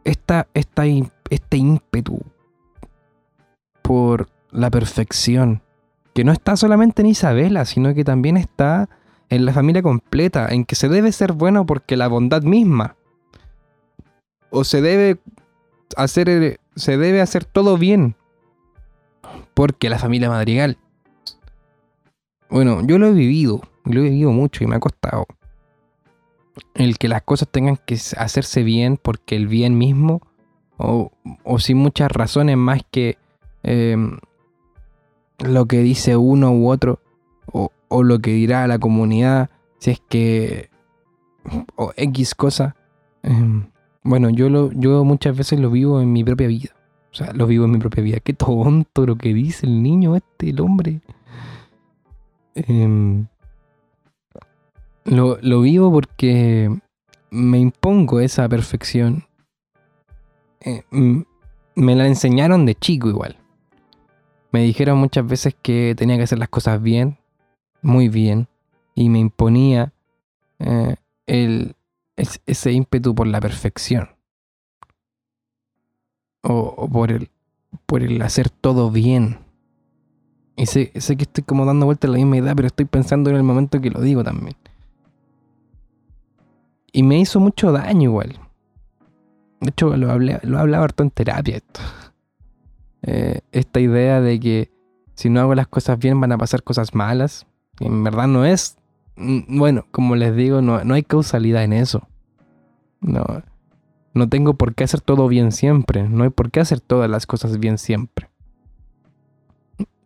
Esta, 0.03 0.47
esta, 0.53 0.83
este 1.29 1.57
ímpetu 1.57 2.19
por 3.81 4.29
la 4.51 4.69
perfección, 4.69 5.61
que 6.13 6.23
no 6.23 6.31
está 6.31 6.55
solamente 6.55 7.01
en 7.01 7.07
Isabela, 7.07 7.65
sino 7.65 7.93
que 7.93 8.03
también 8.03 8.37
está 8.37 8.89
en 9.29 9.45
la 9.45 9.53
familia 9.53 9.81
completa, 9.83 10.47
en 10.49 10.65
que 10.65 10.75
se 10.75 10.89
debe 10.89 11.11
ser 11.11 11.33
bueno 11.33 11.65
porque 11.65 11.97
la 11.97 12.07
bondad 12.07 12.41
misma 12.41 12.95
o 14.49 14.63
se 14.63 14.81
debe 14.81 15.19
hacer 15.95 16.59
se 16.75 16.97
debe 16.97 17.21
hacer 17.21 17.45
todo 17.45 17.77
bien 17.77 18.15
porque 19.53 19.89
la 19.89 19.99
familia 19.99 20.29
Madrigal 20.29 20.77
bueno 22.49 22.81
yo 22.85 22.97
lo 22.97 23.07
he 23.07 23.11
vivido 23.11 23.61
lo 23.85 24.01
he 24.01 24.03
vivido 24.03 24.31
mucho 24.31 24.63
y 24.63 24.67
me 24.67 24.75
ha 24.75 24.79
costado 24.79 25.25
el 26.73 26.97
que 26.97 27.07
las 27.07 27.21
cosas 27.23 27.47
tengan 27.49 27.77
que 27.77 27.95
hacerse 28.17 28.63
bien 28.63 28.97
porque 28.97 29.35
el 29.35 29.47
bien 29.47 29.77
mismo 29.77 30.21
o, 30.77 31.11
sin 31.59 31.77
muchas 31.77 32.11
razones 32.11 32.55
más 32.55 32.81
que 32.89 33.17
em, 33.63 34.17
lo 35.39 35.65
que 35.65 35.79
dice 35.79 36.15
uno 36.15 36.51
u 36.51 36.69
otro 36.69 37.01
o, 37.51 37.71
o, 37.89 38.03
lo 38.03 38.19
que 38.19 38.31
dirá 38.31 38.65
la 38.67 38.79
comunidad 38.79 39.49
si 39.79 39.91
es 39.91 40.01
que 40.07 40.69
o 41.75 41.91
X 41.97 42.35
cosa 42.35 42.75
em, 43.23 43.65
bueno, 44.03 44.29
yo, 44.29 44.49
lo, 44.49 44.71
yo 44.71 45.03
muchas 45.03 45.37
veces 45.37 45.59
lo 45.59 45.69
vivo 45.69 46.01
en 46.01 46.11
mi 46.11 46.23
propia 46.23 46.47
vida. 46.47 46.69
O 47.11 47.15
sea, 47.15 47.33
lo 47.33 47.47
vivo 47.47 47.65
en 47.65 47.71
mi 47.71 47.79
propia 47.79 48.03
vida. 48.03 48.19
Qué 48.19 48.33
tonto 48.33 49.05
lo 49.05 49.15
que 49.17 49.33
dice 49.33 49.65
el 49.65 49.83
niño 49.83 50.15
este, 50.15 50.49
el 50.49 50.61
hombre. 50.61 51.01
Em, 52.55 53.27
lo, 55.09 55.37
lo, 55.41 55.61
vivo 55.61 55.91
porque 55.91 56.69
me 57.31 57.59
impongo 57.59 58.19
esa 58.19 58.47
perfección. 58.47 59.25
Eh, 60.61 60.83
me 61.75 61.95
la 61.95 62.07
enseñaron 62.07 62.65
de 62.65 62.75
chico 62.75 63.09
igual. 63.09 63.37
Me 64.51 64.61
dijeron 64.61 64.97
muchas 64.97 65.25
veces 65.27 65.55
que 65.61 65.93
tenía 65.97 66.17
que 66.17 66.23
hacer 66.23 66.39
las 66.39 66.49
cosas 66.49 66.81
bien, 66.81 67.17
muy 67.81 68.09
bien, 68.09 68.47
y 68.95 69.09
me 69.09 69.19
imponía 69.19 69.93
eh, 70.59 70.95
el, 71.27 71.75
ese 72.15 72.71
ímpetu 72.71 73.13
por 73.15 73.27
la 73.27 73.39
perfección. 73.39 74.09
O, 76.41 76.87
por, 76.89 77.11
el, 77.11 77.29
por 77.85 78.01
el 78.01 78.21
hacer 78.21 78.49
todo 78.49 78.91
bien. 78.91 79.39
Y 80.55 80.65
sé, 80.65 80.91
sé 80.95 81.15
que 81.15 81.23
estoy 81.23 81.43
como 81.43 81.65
dando 81.65 81.85
vueltas 81.85 82.09
a 82.09 82.11
la 82.13 82.17
misma 82.17 82.37
idea, 82.37 82.55
pero 82.55 82.67
estoy 82.67 82.85
pensando 82.85 83.29
en 83.29 83.35
el 83.35 83.43
momento 83.43 83.81
que 83.81 83.89
lo 83.89 84.01
digo 84.01 84.23
también. 84.23 84.55
Y 86.91 87.03
me 87.03 87.19
hizo 87.19 87.39
mucho 87.39 87.71
daño 87.71 88.03
igual. 88.03 88.39
De 89.61 89.69
hecho, 89.69 89.95
lo, 89.95 90.11
hablé, 90.11 90.39
lo 90.43 90.57
he 90.57 90.61
hablado 90.61 90.83
harto 90.83 91.03
en 91.03 91.11
terapia. 91.11 91.61
Eh, 93.01 93.41
esta 93.51 93.79
idea 93.79 94.21
de 94.21 94.39
que 94.39 94.71
si 95.15 95.29
no 95.29 95.39
hago 95.39 95.55
las 95.55 95.67
cosas 95.67 95.99
bien 95.99 96.19
van 96.19 96.31
a 96.31 96.37
pasar 96.37 96.63
cosas 96.63 96.93
malas. 96.93 97.45
en 97.79 98.03
verdad 98.03 98.27
no 98.27 98.45
es 98.45 98.79
Mm, 99.19 99.57
bueno, 99.59 99.85
como 99.91 100.15
les 100.15 100.33
digo, 100.35 100.61
no, 100.61 100.81
hay 100.93 101.03
causalidad 101.03 101.63
en 101.63 101.73
eso. 101.73 102.07
No, 103.01 103.25
no 104.13 104.29
tengo 104.29 104.53
por 104.53 104.73
qué 104.73 104.85
hacer 104.85 105.01
todo 105.01 105.27
bien 105.27 105.51
siempre. 105.51 106.07
No 106.07 106.23
hay 106.23 106.29
por 106.29 106.51
qué 106.51 106.61
hacer 106.61 106.79
todas 106.79 107.09
las 107.09 107.27
cosas 107.27 107.59
bien 107.59 107.77
siempre. 107.77 108.29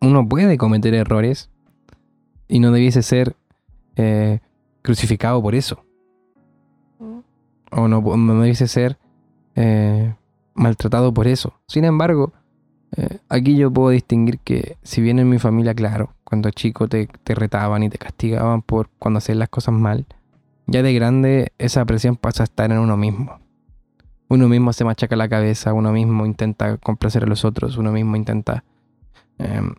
Uno 0.00 0.28
puede 0.28 0.58
cometer 0.58 0.94
errores 0.94 1.48
y 2.48 2.58
no 2.58 2.72
debiese 2.72 3.02
ser 3.02 3.36
eh, 3.96 4.40
crucificado 4.82 5.40
por 5.40 5.54
eso. 5.54 5.84
O 7.76 7.88
no, 7.88 8.00
no 8.00 8.40
debiese 8.40 8.68
ser 8.68 8.98
eh, 9.56 10.14
maltratado 10.54 11.12
por 11.12 11.26
eso. 11.26 11.54
Sin 11.66 11.84
embargo, 11.84 12.32
eh, 12.96 13.18
aquí 13.28 13.56
yo 13.56 13.72
puedo 13.72 13.90
distinguir 13.90 14.38
que 14.38 14.76
si 14.82 15.00
bien 15.00 15.18
en 15.18 15.28
mi 15.28 15.38
familia, 15.38 15.74
claro, 15.74 16.14
cuando 16.22 16.50
chico 16.50 16.88
te, 16.88 17.08
retaban 17.24 17.82
y 17.82 17.90
te 17.90 17.98
castigaban 17.98 18.62
por 18.62 18.88
cuando 18.98 19.18
hacías 19.18 19.38
las 19.38 19.48
cosas 19.48 19.74
mal, 19.74 20.06
ya 20.66 20.82
de 20.82 20.94
grande 20.94 21.52
esa 21.58 21.84
presión 21.84 22.16
pasa 22.16 22.42
a 22.42 22.44
estar 22.44 22.70
en 22.70 22.78
uno 22.78 22.96
mismo. 22.96 23.40
Uno 24.28 24.48
mismo 24.48 24.72
se 24.72 24.84
machaca 24.84 25.16
la 25.16 25.28
cabeza, 25.28 25.72
uno 25.72 25.92
mismo 25.92 26.24
intenta 26.24 26.78
complacer 26.78 27.24
a 27.24 27.26
los 27.26 27.44
otros, 27.44 27.76
uno 27.76 27.92
mismo 27.92 28.16
intenta, 28.16 28.64
em, 29.38 29.74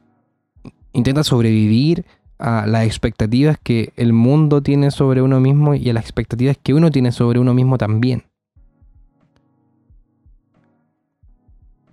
intenta 0.94 1.24
sobrevivir 1.24 2.06
a 2.38 2.68
las 2.68 2.86
expectativas 2.86 3.58
que 3.62 3.94
el 3.96 4.14
mundo 4.14 4.62
tiene 4.62 4.92
sobre 4.92 5.22
uno 5.22 5.40
mismo 5.40 5.74
y 5.76 5.90
a 5.90 5.94
las 5.94 6.04
expectativas 6.04 6.58
que 6.62 6.74
uno 6.74 6.92
tiene 6.92 7.12
sobre 7.12 7.40
uno 7.40 7.54
mismo 7.54 7.78
también. 7.78 8.24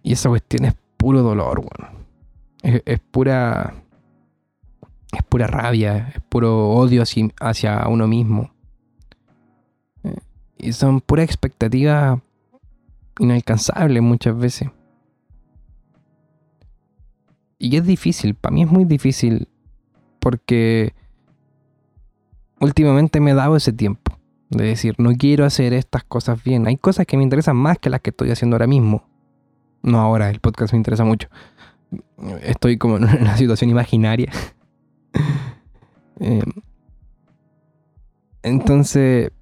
Y 0.03 0.13
esa 0.13 0.29
cuestión 0.29 0.65
es 0.65 0.75
puro 0.97 1.23
dolor. 1.23 1.65
Es, 2.63 3.01
pura. 3.01 3.75
Es 5.13 5.23
pura 5.25 5.47
rabia, 5.47 6.13
es 6.15 6.23
puro 6.23 6.71
odio 6.71 7.03
hacia, 7.03 7.29
hacia 7.41 7.87
uno 7.89 8.09
mismo. 8.09 8.51
Eh, 10.03 10.17
Y 10.59 10.73
son 10.73 11.01
pura 11.01 11.23
expectativas 11.23 12.19
inalcanzables 13.19 14.03
muchas 14.03 14.37
veces. 14.37 14.71
Y 17.59 17.77
es 17.77 17.87
difícil, 17.87 18.35
para 18.35 18.55
mí 18.55 18.63
es 18.63 18.71
muy 18.71 18.85
difícil 18.85 19.47
porque 20.23 20.95
últimamente 22.61 23.19
me 23.19 23.33
he 23.33 23.35
dado 23.35 23.57
ese 23.57 23.73
tiempo 23.73 24.17
de 24.51 24.67
decir, 24.67 24.95
no 24.99 25.11
quiero 25.15 25.45
hacer 25.45 25.73
estas 25.73 26.05
cosas 26.05 26.45
bien. 26.45 26.69
Hay 26.69 26.77
cosas 26.77 27.07
que 27.07 27.17
me 27.17 27.25
interesan 27.25 27.57
más 27.57 27.79
que 27.79 27.91
las 27.91 28.01
que 28.01 28.11
estoy 28.11 28.31
haciendo 28.31 28.55
ahora 28.55 28.69
mismo. 28.69 29.05
No 29.83 29.99
ahora, 29.99 30.31
el 30.31 30.39
podcast 30.39 30.75
me 30.75 30.77
interesa 30.77 31.05
mucho. 31.05 31.29
Estoy 32.43 32.79
como 32.79 32.99
en 32.99 33.05
una 33.21 33.37
situación 33.37 33.69
imaginaria. 33.69 34.33
Eh, 36.21 36.45
entonces, 38.45 39.33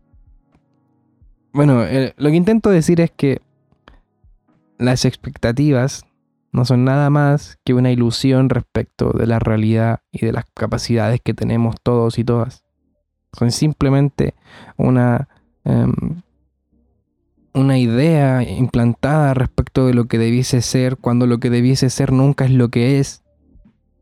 bueno, 1.52 1.84
eh, 1.84 2.14
lo 2.16 2.30
que 2.30 2.36
intento 2.36 2.70
decir 2.70 3.02
es 3.02 3.10
que 3.10 3.42
las 4.78 5.04
expectativas 5.04 6.06
no 6.52 6.64
son 6.64 6.84
nada 6.84 7.10
más 7.10 7.58
que 7.64 7.74
una 7.74 7.92
ilusión 7.92 8.48
respecto 8.48 9.12
de 9.12 9.26
la 9.26 9.38
realidad 9.38 10.00
y 10.10 10.26
de 10.26 10.32
las 10.32 10.44
capacidades 10.54 11.20
que 11.22 11.34
tenemos 11.34 11.76
todos 11.82 12.18
y 12.18 12.24
todas. 12.24 12.64
Son 13.32 13.52
simplemente 13.52 14.34
una, 14.76 15.28
em, 15.64 16.22
una 17.54 17.78
idea 17.78 18.42
implantada 18.42 19.34
respecto 19.34 19.86
de 19.86 19.94
lo 19.94 20.06
que 20.06 20.18
debiese 20.18 20.60
ser, 20.62 20.96
cuando 20.96 21.26
lo 21.26 21.38
que 21.38 21.50
debiese 21.50 21.88
ser 21.88 22.12
nunca 22.12 22.44
es 22.44 22.50
lo 22.50 22.68
que 22.68 22.98
es, 22.98 23.22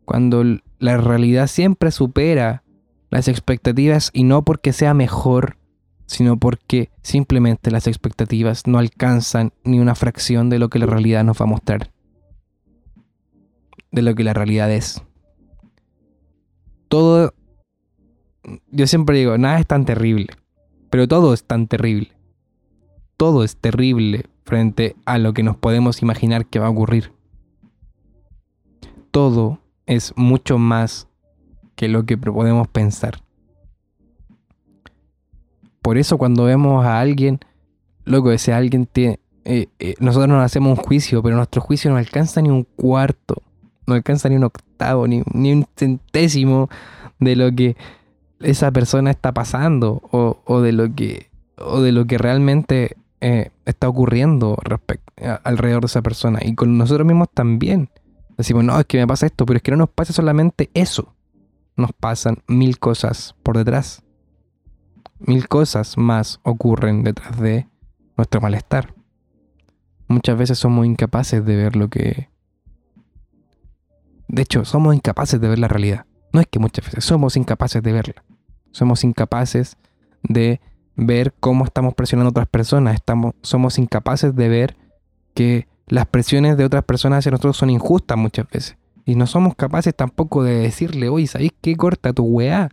cuando 0.06 0.42
la 0.78 0.96
realidad 0.96 1.48
siempre 1.48 1.90
supera 1.90 2.62
las 3.11 3.28
expectativas 3.28 4.11
y 4.14 4.24
no 4.24 4.42
porque 4.42 4.72
sea 4.72 4.94
mejor, 4.94 5.58
sino 6.06 6.38
porque 6.38 6.90
simplemente 7.02 7.70
las 7.70 7.87
expectativas 7.87 8.66
no 8.66 8.78
alcanzan 8.78 9.52
ni 9.64 9.80
una 9.80 9.94
fracción 9.94 10.48
de 10.48 10.58
lo 10.58 10.70
que 10.70 10.78
la 10.78 10.87
realidad 10.87 11.24
nos 11.24 11.38
va 11.38 11.44
a 11.44 11.48
mostrar 11.48 11.90
de 13.90 14.03
lo 14.03 14.14
que 14.14 14.24
la 14.24 14.35
realidad 14.35 14.70
es. 14.70 15.03
Todo, 16.88 17.35
yo 18.70 18.87
siempre 18.87 19.18
digo, 19.18 19.37
nada 19.38 19.59
es 19.59 19.66
tan 19.66 19.85
terrible, 19.85 20.29
pero 20.90 21.07
todo 21.07 21.35
es 21.35 21.44
tan 21.44 21.66
terrible. 21.66 22.12
Todo 23.16 23.44
es 23.44 23.57
terrible 23.57 24.27
frente 24.44 24.96
a 25.05 25.18
lo 25.18 25.33
que 25.33 25.42
nos 25.42 25.57
podemos 25.57 26.03
imaginar 26.03 26.46
que 26.46 26.59
va 26.59 26.66
a 26.66 26.70
ocurrir. 26.70 27.12
Todo 29.11 29.59
es 29.87 30.12
mucho 30.16 30.59
más 30.59 31.09
que 31.74 31.88
lo 31.88 32.05
que 32.05 32.16
podemos 32.16 32.68
pensar. 32.68 33.22
Por 35.83 35.98
eso 35.98 36.18
cuando 36.18 36.44
vemos 36.44 36.85
a 36.85 37.01
alguien, 37.01 37.40
loco, 38.05 38.31
ese 38.31 38.53
alguien 38.53 38.87
tiene... 38.87 39.20
eh, 39.44 39.68
eh, 39.79 39.94
nosotros 40.01 40.29
nos 40.29 40.44
hacemos 40.44 40.79
un 40.79 40.85
juicio, 40.85 41.22
pero 41.22 41.37
nuestro 41.37 41.61
juicio 41.61 41.90
no 41.90 41.96
alcanza 41.96 42.40
ni 42.40 42.51
un 42.51 42.64
cuarto 42.64 43.42
no 43.88 43.94
alcanza 43.94 44.29
ni 44.29 44.37
un 44.37 44.44
octavo, 44.44 45.09
ni, 45.09 45.22
ni 45.33 45.53
un 45.53 45.66
centésimo 45.77 46.68
de 47.18 47.35
lo 47.35 47.51
que 47.53 47.77
esa 48.40 48.70
persona 48.70 49.11
está 49.11 49.33
pasando 49.33 50.01
o, 50.12 50.40
o 50.44 50.61
de 50.61 50.72
lo 50.72 50.94
que 50.94 51.29
o 51.57 51.81
de 51.81 51.90
lo 51.90 52.07
que 52.07 52.18
realmente 52.18 52.96
eh, 53.20 53.51
está 53.64 53.88
ocurriendo 53.88 54.57
respect- 54.59 55.01
a- 55.27 55.40
alrededor 55.42 55.81
de 55.83 55.87
esa 55.87 56.03
persona. 56.03 56.38
Y 56.42 56.55
con 56.55 56.79
nosotros 56.79 57.07
mismos 57.07 57.29
también. 57.35 57.90
Decimos 58.37 58.62
no 58.62 58.79
es 58.79 58.87
que 58.87 58.98
me 58.98 59.07
pasa 59.09 59.27
esto 59.27 59.44
pero 59.44 59.57
es 59.57 59.62
que 59.64 59.72
no 59.72 59.79
nos 59.79 59.90
pasa 59.90 60.12
solamente 60.12 60.70
eso. 60.74 61.14
Nos 61.77 61.92
pasan 61.92 62.38
mil 62.46 62.79
cosas 62.79 63.35
por 63.42 63.57
detrás. 63.57 64.05
Mil 65.18 65.48
cosas 65.48 65.98
más 65.98 66.38
ocurren 66.44 67.03
detrás 67.03 67.40
de 67.40 67.66
nuestro 68.16 68.40
malestar. 68.40 68.94
Muchas 70.07 70.38
veces 70.38 70.59
somos 70.59 70.87
incapaces 70.87 71.44
de 71.44 71.57
ver 71.57 71.74
lo 71.74 71.88
que 71.88 72.29
de 74.28 74.42
hecho, 74.42 74.64
somos 74.64 74.94
incapaces 74.94 75.40
de 75.40 75.48
ver 75.48 75.58
la 75.58 75.68
realidad. 75.68 76.04
No 76.32 76.40
es 76.40 76.46
que 76.46 76.58
muchas 76.58 76.84
veces 76.84 77.04
somos 77.04 77.36
incapaces 77.36 77.82
de 77.82 77.92
verla. 77.92 78.24
Somos 78.70 79.02
incapaces 79.02 79.78
de 80.22 80.60
ver 80.94 81.34
cómo 81.40 81.64
estamos 81.64 81.94
presionando 81.94 82.28
a 82.28 82.32
otras 82.32 82.48
personas. 82.48 82.94
Estamos, 82.94 83.34
somos 83.42 83.78
incapaces 83.78 84.36
de 84.36 84.48
ver 84.48 84.76
que 85.34 85.66
las 85.86 86.06
presiones 86.06 86.58
de 86.58 86.66
otras 86.66 86.84
personas 86.84 87.20
hacia 87.20 87.30
nosotros 87.30 87.56
son 87.56 87.70
injustas 87.70 88.18
muchas 88.18 88.46
veces. 88.50 88.76
Y 89.06 89.14
no 89.14 89.26
somos 89.26 89.54
capaces 89.54 89.94
tampoco 89.94 90.42
de 90.42 90.58
decirle, 90.58 91.08
oye, 91.08 91.26
¿sabéis 91.26 91.52
qué 91.62 91.74
corta 91.76 92.12
tu 92.12 92.24
weá? 92.24 92.68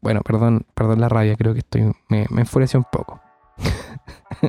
Bueno, 0.00 0.22
perdón, 0.22 0.64
perdón 0.74 1.02
la 1.02 1.10
rabia, 1.10 1.36
creo 1.36 1.52
que 1.52 1.60
estoy. 1.60 1.92
me, 2.08 2.26
me 2.30 2.40
enfureció 2.40 2.80
un 2.80 2.86
poco. 2.90 3.20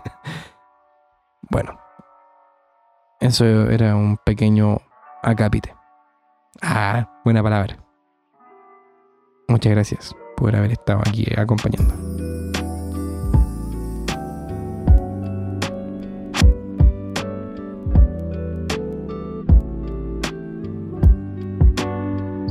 bueno. 1.52 1.78
Eso 3.20 3.46
era 3.46 3.96
un 3.96 4.18
pequeño 4.24 4.78
acápite. 5.24 5.77
Ah, 6.62 7.08
buena 7.24 7.44
palabra. 7.44 7.78
Muchas 9.48 9.72
gracias 9.72 10.16
por 10.36 10.56
haber 10.56 10.72
estado 10.72 11.02
aquí 11.08 11.26
acompañando. 11.38 11.94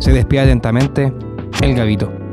Se 0.00 0.12
despide 0.12 0.40
atentamente 0.40 1.12
el 1.62 1.74
Gavito. 1.74 2.25